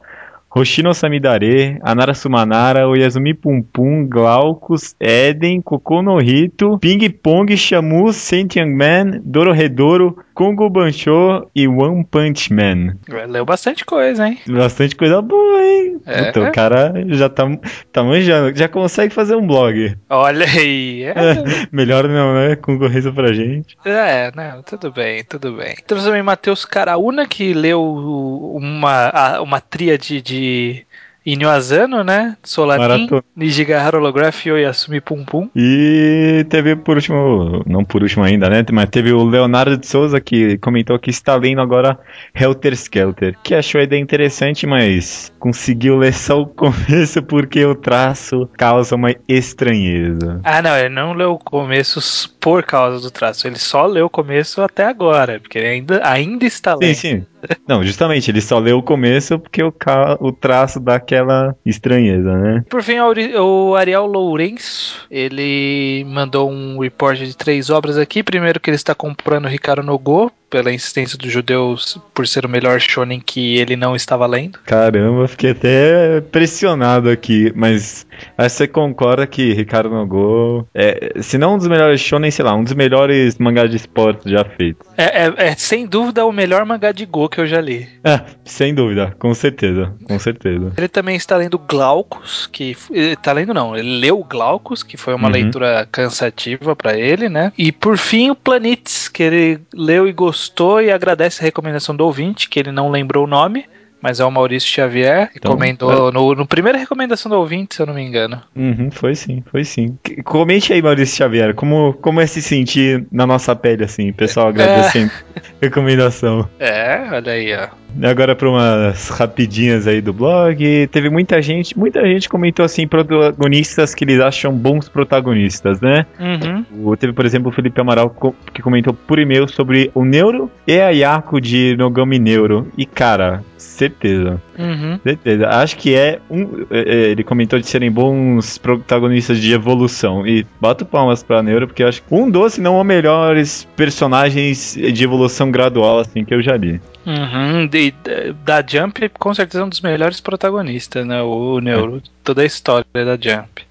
[0.54, 8.12] Hoshino Samidare, Anara Sumanara, Oyazumi Pum Pum, Glaucus, Eden, Kokono no Hito, Ping Pong, Shamu,
[8.12, 12.96] Saint Young Man, Dororedoro, Kongo Bancho e One Punch Man.
[13.28, 14.40] Leu bastante coisa, hein?
[14.48, 16.00] Bastante coisa boa, hein?
[16.06, 16.30] É.
[16.30, 17.46] Então o cara já tá,
[17.92, 19.98] tá manjando, já consegue fazer um blog.
[20.10, 21.04] Olha aí.
[21.04, 21.10] É.
[21.10, 22.56] É, melhor não, né?
[22.56, 23.78] Concorrência pra gente.
[23.84, 25.76] É, não, tudo bem, tudo bem.
[25.86, 30.86] Temos também Matheus Caraúna, que leu uma, uma tríade de de
[31.26, 32.38] Inyo Asano, né?
[32.44, 35.50] Solanin, Nijigahara Holograph e Yasumi Pum Pum.
[35.56, 38.66] E teve por último, não por último ainda, né?
[38.72, 42.00] Mas teve o Leonardo de Souza que comentou que está lendo agora
[42.34, 47.76] Helter Skelter, que achou a ideia interessante, mas conseguiu ler só o começo porque o
[47.76, 50.40] traço causa uma estranheza.
[50.44, 52.02] Ah, não, ele não leu o começo
[52.40, 56.46] por causa do traço, ele só leu o começo até agora, porque ele ainda, ainda
[56.46, 56.94] está lendo.
[56.94, 57.26] Sim, sim.
[57.68, 60.18] Não, justamente, ele só leu o começo porque o, ca...
[60.20, 62.64] o traço dá aquela estranheza, né?
[62.70, 68.24] Por fim, o Ariel Lourenço, ele mandou um report de três obras aqui.
[68.24, 72.80] Primeiro que ele está comprando Ricardo Nogô, pela insistência dos judeus por ser o melhor
[72.80, 74.60] shonen que ele não estava lendo.
[74.66, 78.06] Caramba, fiquei até pressionado aqui, mas
[78.38, 82.64] você concorda que Ricardo Nogô é, se não um dos melhores shonen, sei lá, um
[82.64, 84.88] dos melhores mangás de esportes já feitos.
[84.98, 87.88] É, é, é, sem dúvida o melhor mangá de Go que eu já li.
[88.04, 90.74] É, sem dúvida, com certeza, com certeza.
[90.78, 95.28] Ele também está lendo Glaucus, que está lendo não, ele leu Glaucus, que foi uma
[95.28, 95.34] uhum.
[95.34, 97.52] leitura cansativa para ele, né?
[97.58, 101.94] E por fim o Planets, que ele leu e gostou gostou e agradece a recomendação
[101.94, 103.66] do ouvinte, que ele não lembrou o nome,
[104.02, 106.12] mas é o Maurício Xavier, que então, comentou é...
[106.14, 108.42] no, no primeira recomendação do ouvinte, se eu não me engano.
[108.56, 109.98] Uhum, foi sim, foi sim.
[110.24, 114.50] Comente aí, Maurício Xavier, como, como é se sentir na nossa pele, assim, pessoal é.
[114.52, 115.42] agradecendo é...
[115.62, 116.48] recomendação.
[116.58, 117.68] É, olha aí, ó.
[118.02, 120.88] Agora para umas rapidinhas aí do blog.
[120.88, 126.06] Teve muita gente, muita gente comentou assim, protagonistas que eles acham bons protagonistas, né?
[126.20, 126.96] Uhum.
[126.96, 128.16] Teve, por exemplo, o Felipe Amaral
[128.54, 132.68] que comentou por e-mail sobre o Neuro e a Yaku de Nogami Neuro.
[132.78, 134.42] E cara, certeza.
[134.58, 135.00] Uhum.
[135.04, 135.48] Certeza.
[135.48, 136.66] Acho que é um.
[136.70, 140.28] É, é, ele comentou de serem bons protagonistas de evolução.
[140.28, 144.76] E bato palmas pra Neuro, porque acho que um dos, se não os melhores personagens
[144.76, 146.82] de evolução gradual, assim, que eu já li.
[147.06, 151.22] Uhum, de, da Jump, com certeza, é um dos melhores protagonistas, né?
[151.22, 152.02] O Neuro, é.
[152.24, 153.68] toda a história da Jump.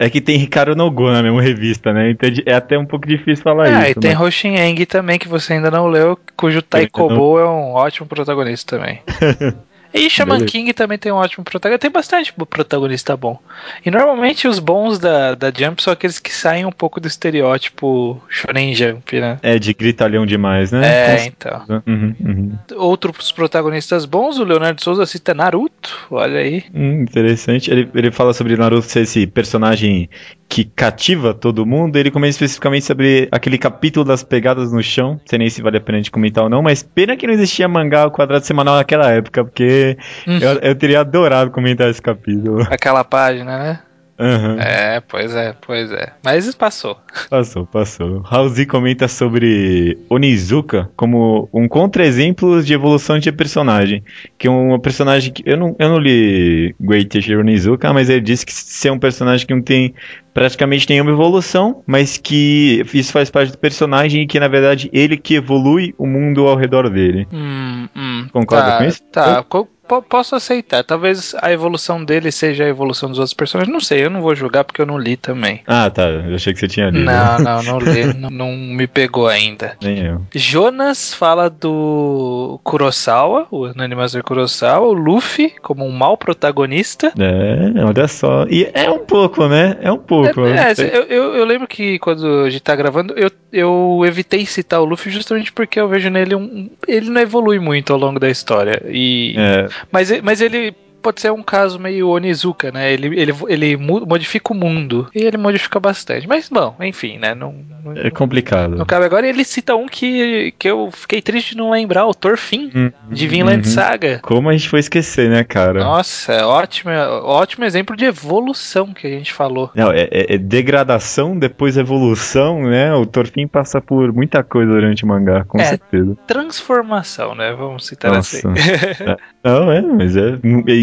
[0.00, 2.10] É que tem Ricardo Nogo na mesma revista, né?
[2.10, 3.78] Então é até um pouco difícil falar é, isso.
[3.78, 4.44] Ah, e tem mas...
[4.44, 7.38] Eng também, que você ainda não leu, cujo Taikobo não...
[7.38, 9.00] é um ótimo protagonista também.
[9.94, 10.52] E Shaman Beleza.
[10.52, 11.82] King também tem um ótimo protagonista.
[11.82, 13.38] Tem bastante protagonista bom.
[13.84, 18.20] E normalmente os bons da, da Jump são aqueles que saem um pouco do estereótipo
[18.28, 19.38] Shonen Jump, né?
[19.42, 20.86] É, de gritalhão demais, né?
[20.86, 21.64] É, então.
[21.86, 22.58] Uhum, uhum.
[22.76, 26.64] Outros protagonistas bons, o Leonardo Souza cita Naruto, olha aí.
[26.74, 27.70] Hum, interessante.
[27.70, 30.08] Ele, ele fala sobre Naruto ser esse personagem
[30.48, 31.96] que cativa todo mundo.
[31.96, 35.12] Ele comenta especificamente sobre aquele capítulo das pegadas no chão.
[35.12, 37.26] Não sei nem se vale a pena a gente comentar ou não, mas pena que
[37.26, 39.81] não existia mangá ao quadrado semanal naquela época, porque
[40.26, 40.38] hum.
[40.38, 42.62] eu, eu, teria adorado comentar esse capítulo.
[42.70, 43.80] Aquela página, né?
[44.18, 44.56] Aham.
[44.60, 46.12] É, pois é, pois é.
[46.24, 46.96] Mas passou.
[47.28, 48.20] Passou, passou.
[48.20, 54.02] Raulzi comenta sobre Onizuka como um contra-exemplo de evolução de personagem.
[54.38, 55.42] Que é um personagem que.
[55.46, 58.98] Eu não, eu não li Great Teacher Onizuka, mas ele disse que se é um
[58.98, 59.94] personagem que não tem
[60.34, 65.16] praticamente nenhuma evolução, mas que isso faz parte do personagem e que na verdade ele
[65.16, 67.26] que evolui o mundo ao redor dele.
[67.32, 69.02] Hum, hum, Concorda tá, com isso?
[69.12, 69.68] Tá, po-
[70.00, 70.84] posso aceitar.
[70.84, 73.72] Talvez a evolução dele seja a evolução dos outros personagens.
[73.72, 75.60] Não sei, eu não vou julgar porque eu não li também.
[75.66, 76.04] Ah, tá.
[76.04, 77.04] Eu achei que você tinha lido.
[77.04, 78.14] Não, não, não li.
[78.14, 79.76] não, não me pegou ainda.
[79.82, 80.22] Nem eu.
[80.34, 87.12] Jonas fala do Kurosawa, o Animaster Kurosawa, o Luffy como um mau protagonista.
[87.18, 88.46] É, olha só.
[88.48, 89.76] E é um pouco, né?
[89.80, 90.46] É um pouco.
[90.46, 94.46] É, é, eu, eu, eu lembro que quando a gente tá gravando, eu, eu evitei
[94.46, 96.70] citar o Luffy justamente porque eu vejo nele um.
[96.86, 98.82] Ele não evolui muito ao longo da história.
[98.86, 102.92] E, É, mas, mas ele pode ser um caso meio Onizuka, né?
[102.92, 105.08] Ele, ele, ele modifica o mundo.
[105.14, 106.26] E ele modifica bastante.
[106.28, 107.34] Mas, bom, enfim, né?
[107.34, 108.76] Não, não, é complicado.
[108.76, 109.26] não cabe agora.
[109.28, 113.26] Ele cita um que, que eu fiquei triste de não lembrar, o Thorfinn, Hum, de
[113.26, 113.72] Vinland uhum.
[113.74, 114.20] Saga.
[114.22, 115.82] Como a gente foi esquecer, né, cara?
[115.82, 116.90] Nossa, é ótimo,
[117.24, 119.70] ótimo exemplo de evolução que a gente falou.
[119.74, 122.94] Não, é, é- é degradação, depois evolução, né?
[122.94, 125.64] O Torfin passa por muita coisa durante o mangá, com É.
[125.64, 126.16] certeza.
[126.26, 127.52] Transformação, né?
[127.52, 128.36] Vamos citar Nossa.
[128.36, 128.48] assim.
[129.02, 129.16] É.
[129.44, 130.38] Não, é, mas é.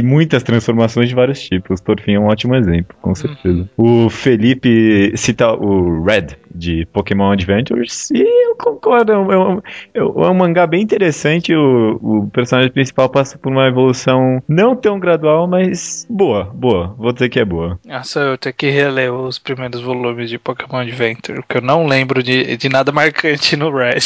[0.09, 1.79] Muitas transformações de vários tipos.
[1.81, 3.69] Torfin é um ótimo exemplo, com certeza.
[3.77, 9.11] O Felipe cita o Red de Pokémon Adventures e eu concordo.
[9.11, 9.61] É um, é um-
[9.95, 11.53] é um mangá bem interessante.
[11.55, 16.93] O, o personagem principal passa por uma evolução não tão gradual, mas boa, boa.
[16.97, 17.79] Vou dizer que é boa.
[17.85, 22.21] Nossa, eu tenho que reler os primeiros volumes de Pokémon Adventure, porque eu não lembro
[22.23, 23.99] de, de nada marcante no Red.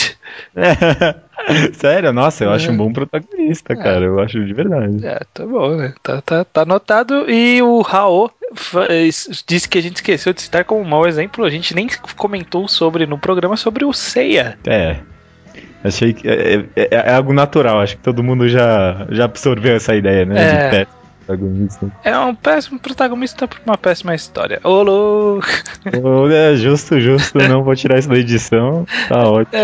[1.73, 2.71] Sério, nossa, eu acho É.
[2.71, 4.05] um bom protagonista, cara.
[4.05, 5.05] Eu acho de verdade.
[5.05, 5.93] É, tá bom, né?
[6.01, 7.29] Tá, tá, tá anotado.
[7.29, 7.83] E o
[9.07, 11.43] es- disse que a gente esqueceu de citar como um mau exemplo.
[11.43, 12.32] A gente nem comentou
[12.67, 14.57] sobre no programa sobre o Seiya.
[14.65, 14.97] É.
[15.83, 19.93] Achei que é, é- é algo natural, acho que todo mundo já, já absorveu essa
[19.95, 20.69] ideia, né?
[20.81, 20.87] É.
[21.25, 21.91] Protagonista.
[22.03, 24.59] É um péssimo protagonista uma péssima história.
[24.63, 25.47] Ô, louco!
[26.03, 28.85] Olha, justo, justo, não vou tirar isso da edição.
[29.07, 29.61] Tá ótimo.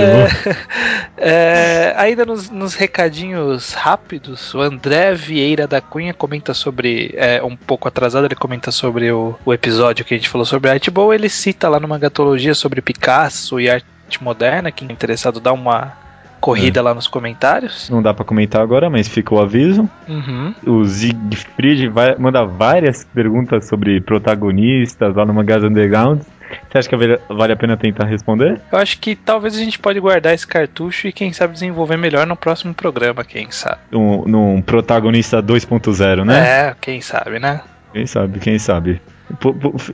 [1.18, 7.56] É, ainda nos, nos recadinhos rápidos, o André Vieira da Cunha comenta sobre, é, um
[7.56, 11.14] pouco atrasado, ele comenta sobre o, o episódio que a gente falou sobre arte boa.
[11.14, 13.86] Ele cita lá numa gatologia sobre Picasso e arte
[14.22, 14.72] moderna.
[14.72, 16.09] Quem é interessado, dá uma
[16.40, 17.90] corrida lá nos comentários.
[17.90, 19.90] Não dá pra comentar agora, mas fica o aviso.
[20.08, 20.54] Uhum.
[20.66, 26.22] O Siegfried vai, manda várias perguntas sobre protagonistas lá no Mangás Underground.
[26.70, 28.60] Você acha que vale, vale a pena tentar responder?
[28.72, 32.26] Eu acho que talvez a gente pode guardar esse cartucho e quem sabe desenvolver melhor
[32.26, 33.80] no próximo programa, quem sabe.
[33.94, 36.70] Um, num protagonista 2.0, né?
[36.70, 37.62] É, quem sabe, né?
[37.94, 39.02] Quem sabe, quem sabe.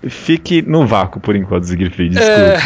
[0.10, 2.18] Fique no vácuo por enquanto, Siegfried.
[2.18, 2.58] É,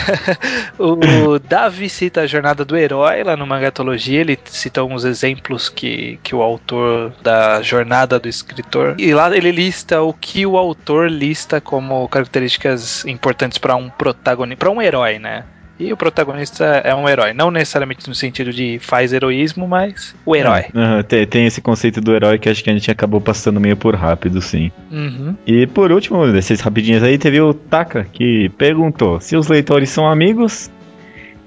[0.77, 4.21] o Davi cita a jornada do herói lá no Mangatologia.
[4.21, 8.95] Ele cita uns exemplos que, que o autor da jornada do escritor.
[8.99, 14.59] E lá ele lista o que o autor lista como características importantes para um protagonista,
[14.59, 15.43] para um herói, né?
[15.79, 20.35] E o protagonista é um herói, não necessariamente no sentido de faz heroísmo, mas o
[20.35, 20.65] herói.
[20.75, 23.77] Aham, tem, tem esse conceito do herói que acho que a gente acabou passando meio
[23.77, 24.71] por rápido, sim.
[24.91, 25.35] Uhum.
[25.47, 30.05] E por último, desses rapidinhos aí, teve o Taka, que perguntou se os leitores são
[30.05, 30.69] amigos,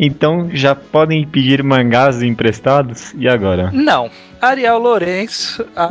[0.00, 3.70] então já podem pedir mangás emprestados, e agora?
[3.70, 4.10] Não.
[4.40, 5.64] Ariel Lourenço.
[5.76, 5.90] a-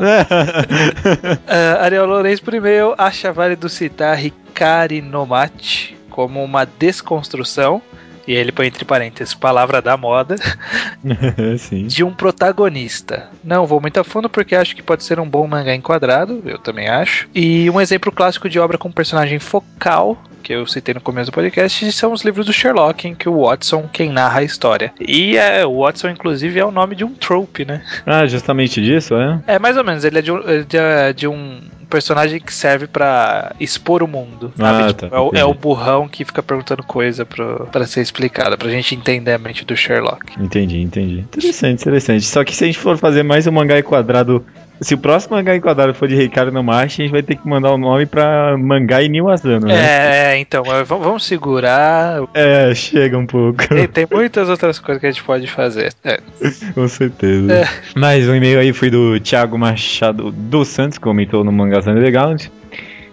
[1.48, 7.82] Ah, Ariel Lourenço primeiro acha válido citar Hikari no Mate como uma desconstrução,
[8.28, 10.36] e ele põe entre parênteses, palavra da moda,
[11.58, 11.88] sim.
[11.88, 13.30] de um protagonista.
[13.44, 16.58] Não vou muito a fundo porque acho que pode ser um bom mangá enquadrado, eu
[16.58, 17.28] também acho.
[17.34, 21.36] E um exemplo clássico de obra com personagem focal, que eu citei no começo do
[21.36, 24.94] podcast, são os livros do Sherlock, em que o Watson quem narra a história.
[25.00, 27.84] E é, o Watson, inclusive, é o nome de um trope, né?
[28.06, 29.40] Ah, justamente disso, é?
[29.48, 30.04] É, mais ou menos.
[30.04, 30.32] Ele é de
[30.68, 34.52] de, é de um personagem que serve pra expor o mundo.
[34.58, 38.02] Ah, Tipo, tá, é, o, é o burrão que fica perguntando coisa pro, pra ser
[38.02, 40.20] explicada, pra gente entender a mente do Sherlock.
[40.40, 41.20] Entendi, entendi.
[41.20, 42.26] Interessante, interessante.
[42.26, 44.44] Só que se a gente for fazer mais um mangá enquadrado.
[44.84, 47.48] Se o próximo mangá enquadrado for de Ricardo no Machi, a gente vai ter que
[47.48, 49.76] mandar o nome pra mangá e Niwazano, né?
[49.76, 52.24] É, é, então, é, vamos segurar.
[52.34, 53.68] É, chega um pouco.
[53.68, 55.94] Tem, tem muitas outras coisas que a gente pode fazer.
[56.04, 56.20] É.
[56.74, 57.54] Com certeza.
[57.54, 57.68] É.
[58.00, 62.46] Mais um e-mail aí foi do Thiago Machado dos Santos, que comentou no Mangás Underground.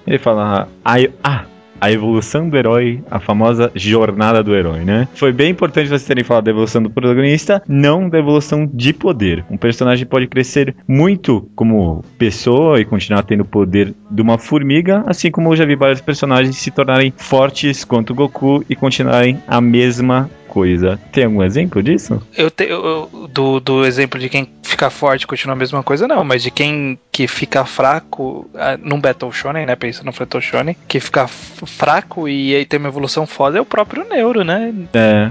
[0.07, 1.45] Ele fala: "Ai- Ah,
[1.81, 5.09] a evolução do herói, a famosa jornada do herói, né?
[5.15, 9.45] Foi bem importante vocês terem falado da evolução do protagonista, não da evolução de poder.
[9.51, 15.05] Um personagem pode crescer muito como pessoa e continuar tendo o poder de uma formiga,
[15.07, 19.61] assim como eu já vi vários personagens se tornarem fortes quanto Goku e continuarem a
[19.61, 20.99] mesma coisa.
[21.13, 22.21] Tem algum exemplo disso?
[22.37, 26.25] Eu tenho do, do exemplo de quem fica forte e continua a mesma coisa, não,
[26.25, 29.77] mas de quem que fica fraco ah, num Battle Shonen, né?
[29.77, 33.65] Pensa no Battle Shonen, que fica fraco e aí tem uma evolução foda é o
[33.65, 34.75] próprio Neuro, né?
[34.95, 35.31] É.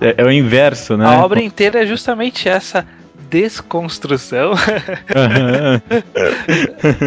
[0.00, 1.04] É, é o inverso, né?
[1.04, 2.86] A obra inteira é justamente essa
[3.30, 4.52] desconstrução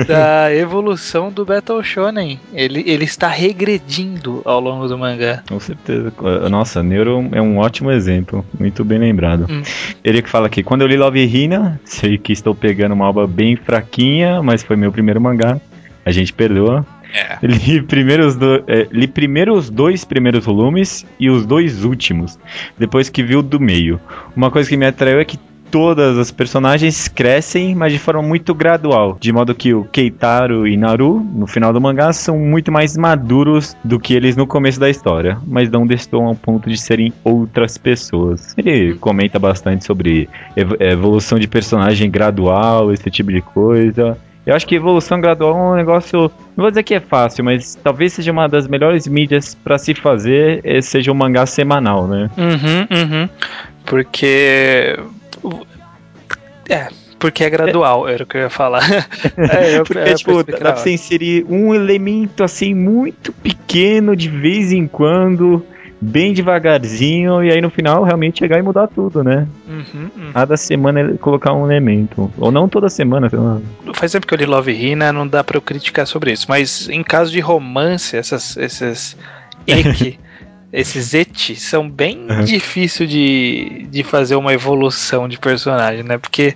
[0.08, 2.40] da evolução do Battle Shonen.
[2.54, 5.44] Ele, ele está regredindo ao longo do mangá.
[5.48, 6.14] Com certeza.
[6.50, 8.46] Nossa, Neuro é um ótimo exemplo.
[8.60, 9.48] Muito bem lembrado.
[9.50, 9.62] Hum.
[10.04, 13.28] Ele que fala aqui, quando eu li Love Hina, sei que estou pegando uma obra
[13.28, 15.60] bem fraquinha, mas foi meu primeiro mangá.
[16.06, 16.86] A gente perdoa.
[17.14, 17.38] É.
[17.46, 22.40] Li, primeiro os do, é, li primeiro os dois primeiros volumes e os dois últimos,
[22.78, 24.00] depois que vi o do meio.
[24.36, 25.38] Uma coisa que me atraiu é que
[25.72, 29.18] todas as personagens crescem, mas de forma muito gradual.
[29.20, 33.76] De modo que o Keitaro e Naru, no final do mangá, são muito mais maduros
[33.84, 37.78] do que eles no começo da história, mas não destoam ao ponto de serem outras
[37.78, 38.54] pessoas.
[38.58, 40.28] Ele comenta bastante sobre
[40.80, 44.18] evolução de personagem gradual, esse tipo de coisa.
[44.46, 46.20] Eu acho que evolução gradual é um negócio.
[46.58, 49.94] Não vou dizer que é fácil, mas talvez seja uma das melhores mídias para se
[49.94, 52.30] fazer, seja um mangá semanal, né?
[52.38, 53.30] Uhum, uhum.
[53.86, 54.98] Porque
[56.70, 56.88] é,
[57.20, 58.84] porque é gradual, era o que eu ia falar.
[59.38, 64.72] é, eu, porque, tipo, dá pra você inserir um elemento assim muito pequeno de vez
[64.72, 65.64] em quando,
[66.02, 69.48] bem devagarzinho, e aí no final realmente chegar e mudar tudo, né?
[69.68, 70.32] Uhum, uhum.
[70.34, 72.32] Cada semana colocar um elemento.
[72.40, 73.62] Ou não toda semana, sei lá.
[73.94, 76.48] Faz tempo que eu li Love Hina, não dá pra eu criticar sobre isso.
[76.50, 79.16] Mas em caso de romance, essas, esses.
[79.68, 80.20] Eki,
[80.72, 82.44] esses eti são bem uhum.
[82.44, 86.18] difícil de, de fazer uma evolução de personagem, né?
[86.18, 86.56] Porque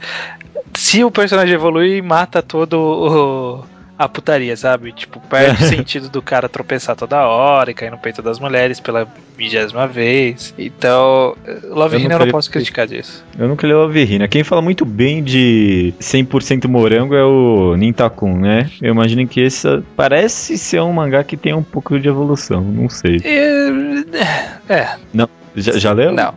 [0.74, 4.92] se o personagem evolui, mata todo o, a putaria, sabe?
[4.92, 8.80] Tipo, perde o sentido do cara tropeçar toda hora e cair no peito das mulheres
[8.80, 10.54] pela vigésima vez.
[10.58, 13.24] Então, Love Hina eu não posso criticar disso.
[13.38, 14.28] Eu nunca li Love Hina.
[14.28, 18.70] Quem fala muito bem de 100% morango é o Nintakun, né?
[18.82, 22.90] Eu imagino que esse parece ser um mangá que tem um pouco de evolução, não
[22.90, 23.22] sei.
[23.24, 24.74] É.
[24.74, 24.96] é.
[25.14, 26.12] Não, já, já leu?
[26.12, 26.34] Não.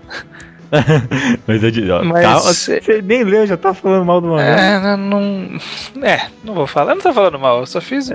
[1.46, 4.42] Mas, ó, Mas tá, você nem leu, já tá falando mal do mangá.
[4.42, 5.58] É, não,
[5.94, 8.10] não, é, não vou falar, não tô falando mal, eu só fiz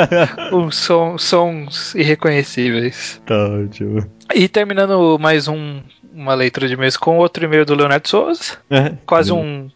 [0.52, 3.20] um som, sons irreconhecíveis.
[3.24, 4.04] Tá ótimo.
[4.34, 5.80] E terminando mais um,
[6.12, 8.58] uma leitura de mês com outro e-mail do Leonardo Souza.
[8.70, 9.70] É, quase um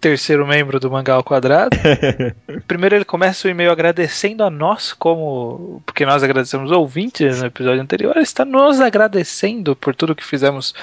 [0.00, 1.76] terceiro membro do Mangá ao Quadrado.
[2.66, 5.82] Primeiro ele começa o e-mail agradecendo a nós, como.
[5.84, 8.16] Porque nós agradecemos ouvintes no episódio anterior.
[8.16, 10.74] Ele está nos agradecendo por tudo que fizemos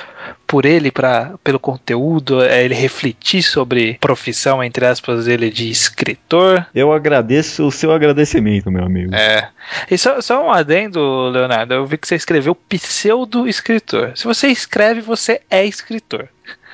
[0.45, 6.65] por ele, pra, pelo conteúdo, é ele refletir sobre profissão, entre aspas, dele de escritor.
[6.73, 9.13] Eu agradeço o seu agradecimento, meu amigo.
[9.13, 9.49] É.
[9.91, 11.73] E só, só um adendo, Leonardo.
[11.73, 14.13] Eu vi que você escreveu pseudo-escritor.
[14.15, 16.29] Se você escreve, você é escritor.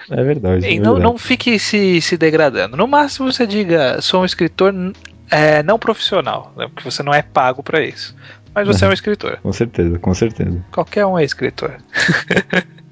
[0.10, 0.66] É verdade.
[0.68, 1.04] E é não, verdade.
[1.04, 2.76] não fique se, se degradando.
[2.78, 4.74] No máximo você diga, sou um escritor
[5.30, 8.16] é, não profissional, né, porque você não é pago para isso.
[8.54, 9.38] Mas você é um escritor.
[9.42, 10.66] Com certeza, com certeza.
[10.72, 11.78] Qualquer um é escritor.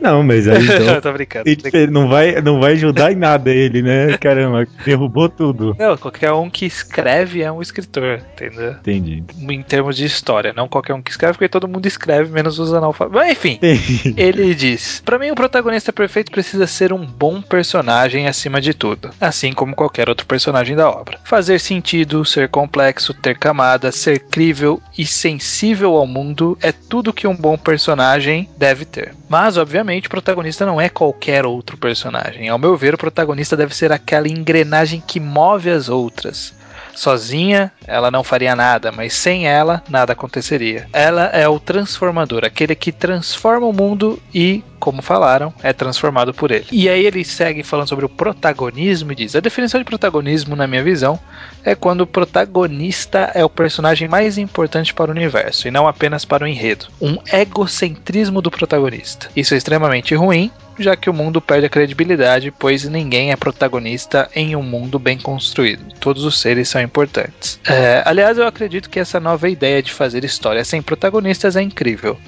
[0.00, 1.00] Não, mas aí então.
[1.02, 1.44] tô brincando,
[1.90, 4.16] Não vai, não vai ajudar em nada ele, né?
[4.18, 5.76] Caramba, derrubou tudo.
[5.78, 8.72] Não, qualquer um que escreve é um escritor, entendeu?
[8.72, 9.24] Entendi.
[9.38, 12.72] Em termos de história, não qualquer um que escreve, porque todo mundo escreve, menos os
[12.72, 13.20] analfabetos.
[13.20, 14.14] Mas enfim, Entendi.
[14.16, 19.10] ele diz: Para mim, o protagonista perfeito precisa ser um bom personagem acima de tudo,
[19.20, 21.18] assim como qualquer outro personagem da obra.
[21.24, 27.26] Fazer sentido, ser complexo, ter camadas, ser crível e sensível ao mundo é tudo que
[27.26, 29.03] um bom personagem deve ter.
[29.28, 32.48] Mas, obviamente, o protagonista não é qualquer outro personagem.
[32.48, 36.54] Ao meu ver, o protagonista deve ser aquela engrenagem que move as outras.
[36.94, 40.88] Sozinha, ela não faria nada, mas sem ela, nada aconteceria.
[40.92, 46.50] Ela é o transformador, aquele que transforma o mundo e, como falaram, é transformado por
[46.50, 46.66] ele.
[46.70, 50.66] E aí ele segue falando sobre o protagonismo e diz: a definição de protagonismo, na
[50.66, 51.18] minha visão,
[51.64, 56.24] é quando o protagonista é o personagem mais importante para o universo e não apenas
[56.24, 56.86] para o enredo.
[57.00, 59.28] Um egocentrismo do protagonista.
[59.34, 64.28] Isso é extremamente ruim, já que o mundo perde a credibilidade, pois ninguém é protagonista
[64.34, 65.84] em um mundo bem construído.
[66.00, 67.60] Todos os seres são importantes.
[67.68, 72.18] É, aliás, eu acredito que essa nova ideia de fazer história sem protagonistas é incrível.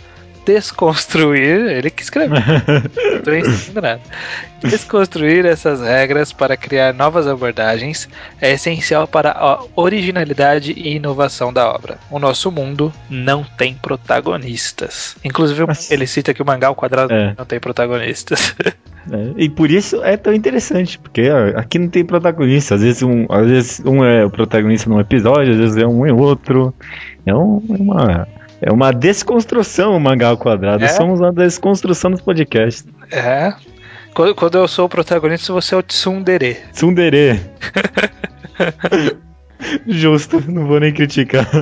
[0.46, 1.60] Desconstruir.
[1.70, 2.38] Ele que escreveu.
[2.38, 4.00] não tô ensinando nada.
[4.62, 8.08] Desconstruir essas regras para criar novas abordagens
[8.40, 11.98] é essencial para a originalidade e inovação da obra.
[12.10, 15.16] O nosso mundo não tem protagonistas.
[15.24, 17.34] Inclusive, ele cita que o mangá ao quadrado É.
[17.36, 18.54] não tem protagonistas.
[19.08, 22.74] É, e por isso é tão interessante, porque aqui não tem protagonista.
[22.74, 26.04] Às vezes um, às vezes um é o protagonista num episódio, às vezes é um
[26.04, 26.74] e outro.
[27.24, 28.26] É uma,
[28.66, 30.84] é uma desconstrução o mangá ao quadrado.
[30.84, 30.88] É?
[30.88, 32.84] Somos uma desconstrução dos podcasts.
[33.12, 33.54] é.
[34.12, 36.56] Quando, quando eu sou o protagonista, você é o Tsundere.
[36.72, 37.38] Tsundere.
[39.86, 41.46] Justo, não vou nem criticar.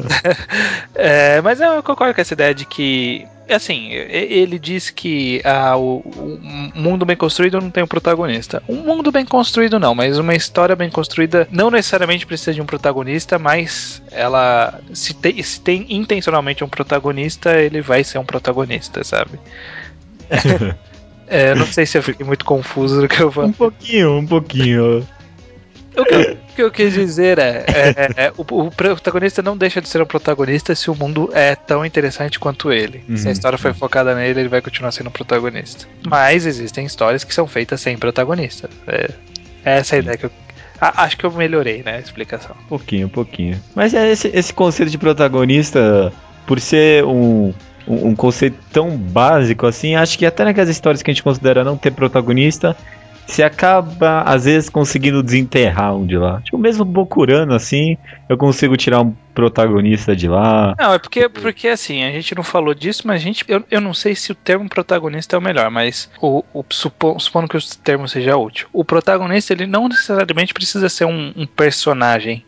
[0.97, 5.97] É, mas eu concordo com essa ideia de que, assim, ele diz que ah, o,
[5.99, 6.41] o
[6.73, 8.63] mundo bem construído não tem um protagonista.
[8.69, 12.67] Um mundo bem construído não, mas uma história bem construída não necessariamente precisa de um
[12.67, 19.03] protagonista, mas ela, se tem, se tem intencionalmente um protagonista, ele vai ser um protagonista,
[19.03, 19.41] sabe?
[21.27, 23.53] É, não sei se eu fiquei muito confuso do que eu um falei.
[23.53, 25.09] pouquinho, um pouquinho.
[25.97, 29.57] O que, eu- o que eu quis dizer é, é, é, o, o protagonista não
[29.57, 33.05] deixa de ser um protagonista se o mundo é tão interessante quanto ele.
[33.17, 33.33] Se a Uhum.
[33.33, 35.87] história foi focada nele, ele vai continuar sendo um protagonista.
[36.07, 38.69] Mas existem histórias que são feitas sem protagonista.
[38.87, 39.11] É,
[39.65, 40.31] essa é a ideia que eu.
[40.81, 42.55] acho que eu melhorei, né, a explicação.
[42.65, 43.61] Um pouquinho, um pouquinho.
[43.75, 46.13] Mas é esse, esse conceito de protagonista,
[46.47, 47.55] por ser um,
[47.87, 51.63] um, um conceito tão básico assim, acho que até naquelas histórias que a gente considera
[51.65, 52.77] não ter protagonista,
[53.27, 56.41] se acaba, às vezes, conseguindo desenterrar um de lá.
[56.43, 57.97] Tipo, mesmo Bokurano, assim,
[58.29, 60.75] eu consigo tirar um protagonista de lá.
[60.79, 63.45] Não, é porque, porque assim, a gente não falou disso, mas a gente.
[63.49, 67.19] Eu, eu não sei se o termo protagonista é o melhor, mas o, o supo-
[67.19, 68.69] supondo que o termo seja útil.
[68.73, 72.45] O protagonista, ele não necessariamente precisa ser um, um personagem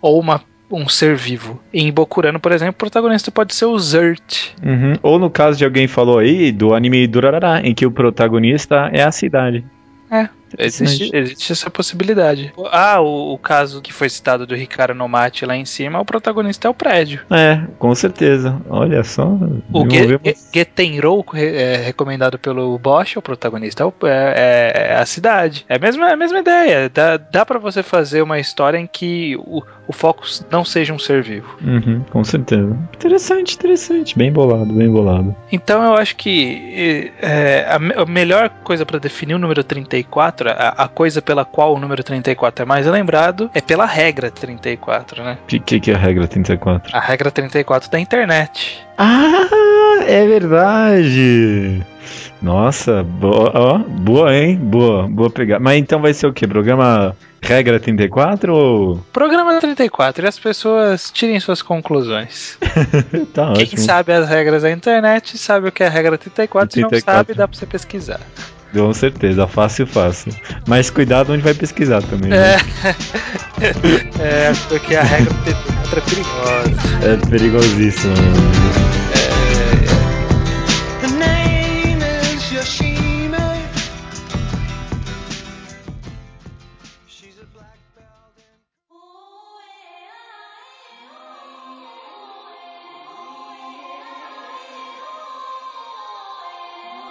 [0.00, 1.60] ou uma, um ser vivo.
[1.74, 4.54] Em Bokurano, por exemplo, o protagonista pode ser o Zert.
[4.64, 4.94] Uhum.
[5.02, 9.02] Ou no caso de alguém falou aí, do anime Durarara, em que o protagonista é
[9.02, 9.64] a cidade.
[10.10, 12.52] É, Existe, existe essa possibilidade.
[12.72, 16.66] Ah, o, o caso que foi citado do Ricardo Nomate lá em cima, o protagonista
[16.66, 17.20] é o prédio.
[17.30, 18.60] É, com certeza.
[18.68, 19.26] Olha só.
[19.72, 24.86] O Ge- desenvolvemos- Ge- Getenrou, é, recomendado pelo Bosch, o protagonista é, o- é- é-
[24.90, 25.64] é a cidade.
[25.68, 26.88] É a mesma, é a mesma ideia.
[26.92, 30.98] Dá, dá para você fazer uma história em que o, o foco não seja um
[30.98, 31.56] ser vivo.
[31.62, 32.76] Uhum, com certeza.
[32.94, 34.16] Interessante, interessante.
[34.16, 35.34] Bem bolado, bem bolado.
[35.50, 40.50] Então eu acho que é, a, me- a melhor coisa para definir o número 34,
[40.50, 45.22] a, a coisa pela qual o número 34 é mais lembrado, é pela regra 34,
[45.24, 45.38] né?
[45.42, 46.96] O que, que que é a regra 34?
[46.96, 48.80] A regra 34 da internet.
[48.96, 49.48] Ah,
[50.06, 51.82] é verdade!
[52.42, 54.56] Nossa, boa, ó, boa, hein?
[54.56, 55.58] Boa, boa pegar.
[55.60, 56.46] Mas então vai ser o quê?
[56.46, 58.96] Programa Regra 34 ou.
[59.12, 62.58] Programa 34 e as pessoas tirem suas conclusões.
[63.34, 63.82] tá Quem ótimo.
[63.82, 67.18] sabe as regras da internet sabe o que é a regra 34, se não 34.
[67.18, 68.20] sabe, dá pra você pesquisar.
[68.72, 70.32] Com certeza, fácil, fácil.
[70.66, 72.30] Mas cuidado onde vai pesquisar também.
[72.30, 72.56] né?
[74.20, 77.04] É, é porque a regra 34 é perigosa.
[77.04, 78.14] É perigosíssimo.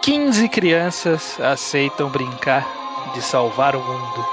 [0.10, 2.68] 15 crianças aceitam brincar
[3.14, 4.26] de salvar o mundo.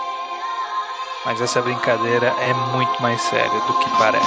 [1.22, 4.26] Mas essa brincadeira é muito mais séria do que parece.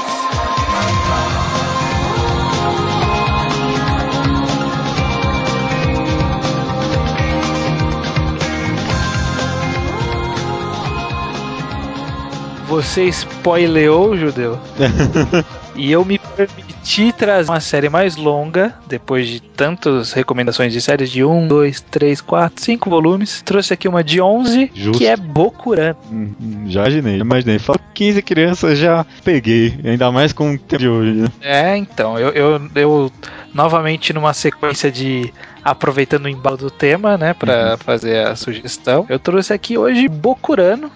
[12.68, 14.60] Você spoileou, judeu?
[15.80, 21.10] E eu me permiti trazer uma série mais longa, depois de tantas recomendações de séries
[21.10, 23.42] de 1, 2, 3, 4, 5 volumes.
[23.44, 24.98] Trouxe aqui uma de 11, Justo.
[24.98, 25.96] que é Bokuran.
[26.12, 27.60] Hum, hum, Já imaginei, já imaginei.
[27.60, 29.80] Fala 15 crianças já peguei.
[29.84, 31.28] Ainda mais com o tempo de hoje, né?
[31.42, 33.12] É, então, eu, eu, eu
[33.54, 35.34] novamente numa sequência de
[35.64, 39.06] aproveitando o embalo do tema, né, pra fazer a sugestão.
[39.10, 40.90] Eu trouxe aqui hoje Bokurano,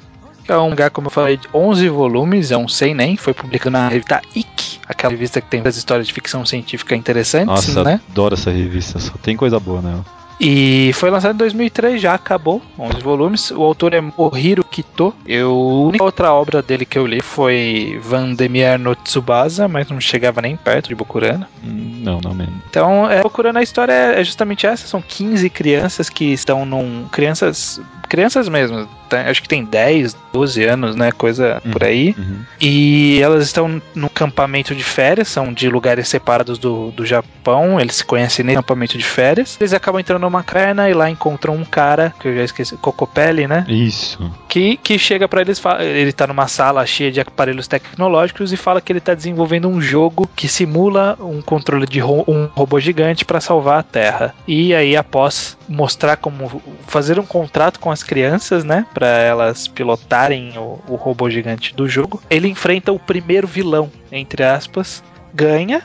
[0.47, 3.87] é um lugar, como eu falei, de 11 volumes, é um nem foi publicado na
[3.87, 8.01] revista Ikki, aquela revista que tem várias histórias de ficção científica interessantes, Nossa, né?
[8.11, 8.99] adoro essa revista.
[8.99, 10.22] Só tem coisa boa nela.
[10.45, 13.51] E foi lançado em 2003, já acabou, 11 volumes.
[13.51, 15.13] O autor é Mohiro Kito.
[15.25, 20.01] Eu, a única outra obra dele que eu li foi Vandemir no Tsubasa, mas não
[20.01, 21.45] chegava nem perto de Bokurano.
[21.63, 22.61] Hum, Não, não mesmo.
[22.69, 24.85] Então, é, Bokurano, a história é justamente essa.
[24.85, 27.05] São 15 crianças que estão num...
[27.09, 27.79] Crianças...
[28.09, 28.87] Crianças mesmo.
[29.09, 29.21] tá?
[29.21, 31.11] Acho que tem 10, 12 anos, né?
[31.11, 32.13] Coisa por aí.
[32.15, 32.41] Uhum.
[32.61, 37.95] E elas estão no campamento de férias, são de lugares separados do, do Japão, eles
[37.95, 39.57] se conhecem nesse campamento de férias.
[39.59, 43.47] Eles acabam entrando numa caverna e lá encontram um cara, que eu já esqueci, Cocopelli,
[43.47, 43.65] né?
[43.69, 44.19] Isso.
[44.49, 48.81] Que, que chega pra eles, ele tá numa sala cheia de aparelhos tecnológicos e fala
[48.81, 53.23] que ele tá desenvolvendo um jogo que simula um controle de ro- um robô gigante
[53.25, 54.34] pra salvar a Terra.
[54.47, 60.57] E aí, após mostrar como fazer um contrato com as crianças, né, Pra elas pilotarem
[60.57, 65.03] o, o robô gigante do jogo, ele enfrenta o primeiro vilão, entre aspas,
[65.34, 65.81] ganha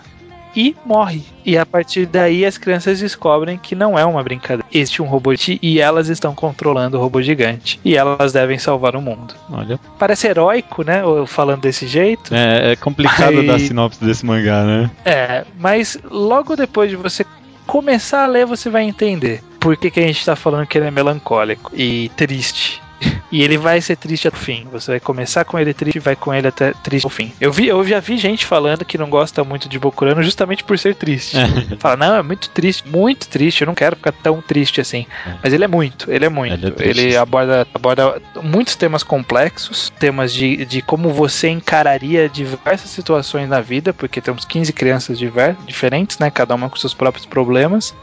[0.59, 1.23] e morre.
[1.47, 4.67] E a partir daí as crianças descobrem que não é uma brincadeira.
[4.75, 5.29] Existe um robô
[5.63, 7.79] e elas estão controlando o robô gigante.
[7.85, 9.35] E elas devem salvar o mundo.
[9.53, 9.79] Olha.
[10.01, 11.03] Parece heróico, né?
[11.03, 12.35] eu Falando desse jeito.
[12.35, 14.91] É, é complicado Aí- dar sinopse desse mangá, né?
[15.05, 17.25] É, mas logo depois de você
[17.65, 20.87] começar a ler, você vai entender por que, que a gente tá falando que ele
[20.87, 22.83] é melancólico e triste.
[23.31, 24.67] E ele vai ser triste até o fim.
[24.73, 27.31] Você vai começar com ele triste e vai com ele até triste ao fim.
[27.39, 30.79] Eu, vi, eu já vi gente falando que não gosta muito de Bokurano justamente por
[30.79, 31.37] ser triste.
[31.79, 35.07] Fala, não, é muito triste, muito triste, eu não quero ficar tão triste assim.
[35.27, 35.35] É.
[35.43, 36.67] Mas ele é muito, ele é muito.
[36.67, 36.89] Ele é.
[36.89, 43.61] Ele aborda, aborda muitos temas complexos, temas de, de como você encararia diversas situações na
[43.61, 46.31] vida, porque temos 15 crianças diver, diferentes, né?
[46.31, 47.95] Cada uma com seus próprios problemas.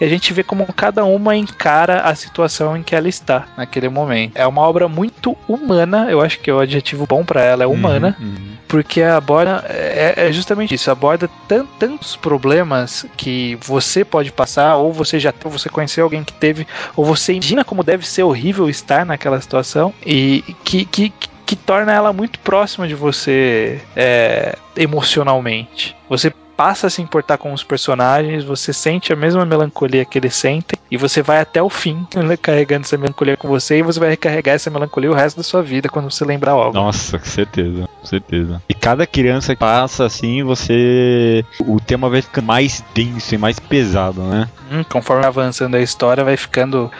[0.00, 3.88] E a gente vê como cada uma encara a situação em que ela está naquele
[3.88, 4.36] momento.
[4.36, 8.16] É uma obra muito humana, eu acho que o adjetivo bom pra ela é humana
[8.20, 8.48] Uhum, uhum.
[8.68, 14.92] porque aborda é, é justamente isso, aborda tan- tantos problemas que você pode passar, ou
[14.92, 18.68] você já ou você conheceu alguém que teve, ou você imagina como deve ser horrível
[18.68, 21.12] estar naquela situação e que, que,
[21.46, 25.96] que torna ela muito próxima de você é, emocionalmente.
[26.08, 30.34] Você passa a se importar com os personagens, você sente a mesma melancolia que eles
[30.34, 34.00] sentem, e você vai até o fim né, carregando essa melancolia com você, e você
[34.00, 36.74] vai recarregar essa melancolia o resto da sua vida quando você lembrar algo.
[36.74, 38.60] Nossa, com certeza, com certeza.
[38.68, 41.44] E cada criança que passa assim, você.
[41.60, 44.48] O tema vai ficando mais denso e mais pesado, né?
[44.72, 46.90] Hum, conforme avançando a história, vai ficando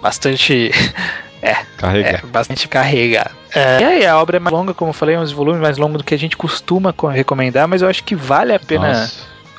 [0.00, 0.70] bastante.
[1.76, 2.08] Carrega.
[2.08, 3.30] É, bastante carregado.
[3.54, 5.98] É, e aí, a obra é mais longa, como eu falei, uns volumes mais longos
[5.98, 9.14] do que a gente costuma co- recomendar, mas eu acho que vale a pena Nossa.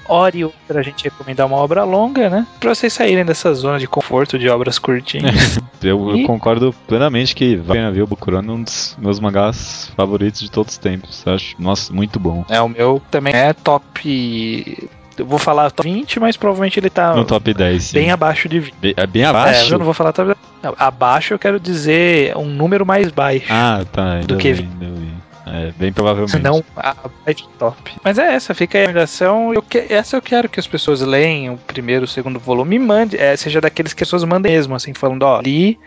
[0.08, 2.46] hora e outra a gente recomendar uma obra longa, né?
[2.60, 5.58] Pra vocês saírem dessa zona de conforto de obras curtinhas.
[5.82, 9.18] Eu, eu E- concordo plenamente que vale a pena ver o Bokurano um dos meus
[9.18, 11.24] mangás favoritos de todos os tempos.
[11.26, 12.44] Eu acho, nossa, muito bom.
[12.50, 14.90] é, o meu também é top.
[15.18, 17.94] Eu vou falar top 20, mas provavelmente ele tá No top 10, sim.
[17.94, 18.74] bem abaixo de 20.
[18.76, 19.74] Be- é bem É, abaixo?
[19.74, 20.36] eu não vou falar top.
[20.62, 23.48] Não, abaixo eu quero dizer um número mais baixo.
[23.50, 24.22] Ah, tá.
[24.22, 25.20] Do que bem.
[25.52, 26.40] É, bem provavelmente.
[26.40, 26.96] Não a
[27.34, 27.96] de top.
[28.04, 29.54] Mas é essa, fica aí a recomendação.
[29.54, 32.80] Eu que, essa eu quero que as pessoas leiam o primeiro, o segundo volume e
[32.80, 35.80] mande, é, seja daqueles que as pessoas mandem mesmo, assim, falando, ó, li,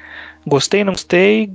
[0.47, 1.49] gostei, não gostei,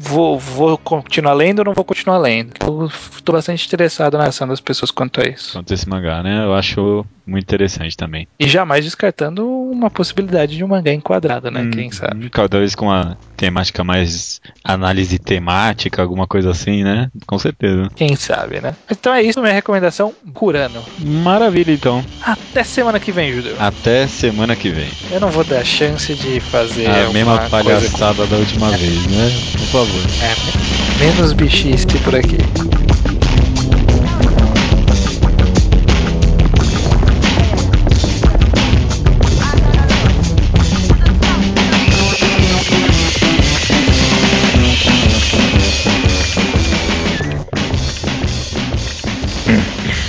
[0.00, 2.52] vou, vou continuar lendo ou não vou continuar lendo.
[2.60, 2.90] Eu
[3.24, 5.52] tô bastante interessado na ação das pessoas quanto a isso.
[5.52, 6.44] Quanto a esse mangá, né?
[6.44, 8.28] Eu acho muito interessante também.
[8.38, 11.68] E jamais descartando uma possibilidade de um mangá enquadrado, né?
[11.72, 12.30] Quem Hum, sabe?
[12.30, 17.08] Cada vez com uma temática mais análise temática, alguma coisa assim, né?
[17.26, 17.88] Com certeza.
[17.96, 18.74] Quem sabe, né?
[18.90, 20.84] Então é isso, minha recomendação, Curano.
[20.98, 22.04] Maravilha, então.
[22.22, 23.56] Até semana que vem, Judeu.
[23.58, 24.88] Até semana que vem.
[25.10, 29.30] Eu não vou dar chance de fazer a mesma palhaçada da última vez, né?
[29.52, 29.83] Por favor.
[29.84, 32.38] É, menos bichice por aqui.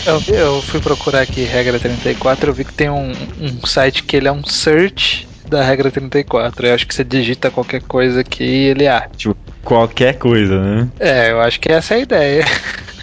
[0.06, 3.12] Eu, eu fui procurar aqui regra 34, eu vi que tem um,
[3.42, 6.68] um site que ele é um search da regra 34.
[6.68, 9.10] Eu acho que você digita qualquer coisa aqui e ele acha.
[9.16, 10.89] Tipo, qualquer coisa, né?
[11.00, 12.46] É, eu acho que essa é a ideia.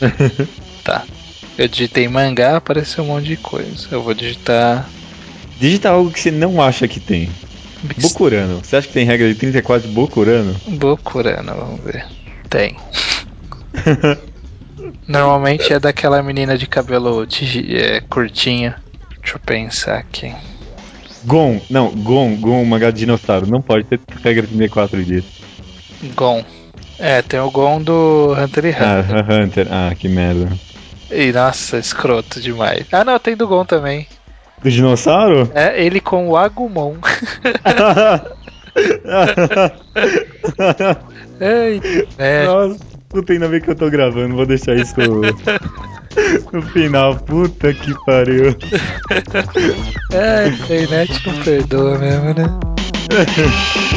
[0.85, 1.05] tá.
[1.59, 3.87] Eu digitei mangá, apareceu um monte de coisa.
[3.91, 4.91] Eu vou digitar.
[5.59, 7.31] Digita algo que você não acha que tem.
[8.01, 8.61] Bokurano.
[8.63, 10.55] Você acha que tem regra de 34 de Bokurano?
[10.67, 12.05] Bokurano, vamos ver.
[12.49, 12.77] Tem.
[15.07, 18.75] Normalmente é daquela menina de cabelo digi- é, curtinho.
[19.21, 20.33] Deixa eu pensar aqui.
[21.25, 21.61] Gon.
[21.71, 22.37] Não, Gon.
[22.37, 23.47] Gon, mangá de dinossauro.
[23.47, 25.29] Não pode ter regra de 34 disso.
[26.15, 26.45] Gon.
[26.99, 28.85] É, tem o Gon do Hunter x Hunter.
[28.85, 29.69] Ah, Hunter.
[29.71, 30.49] Ah, que merda.
[31.11, 32.87] E nossa, escroto demais.
[32.93, 34.07] Ah não, tem do Gon também.
[34.63, 35.51] Do dinossauro?
[35.55, 36.97] É, ele com o Agumon.
[41.41, 41.81] Ei,
[42.19, 42.79] é, Nossa,
[43.13, 44.95] puta, ainda bem que eu tô gravando, vou deixar isso
[46.51, 47.17] no final.
[47.17, 48.57] Puta que pariu.
[50.13, 52.59] é, a internet não perdoa mesmo, né?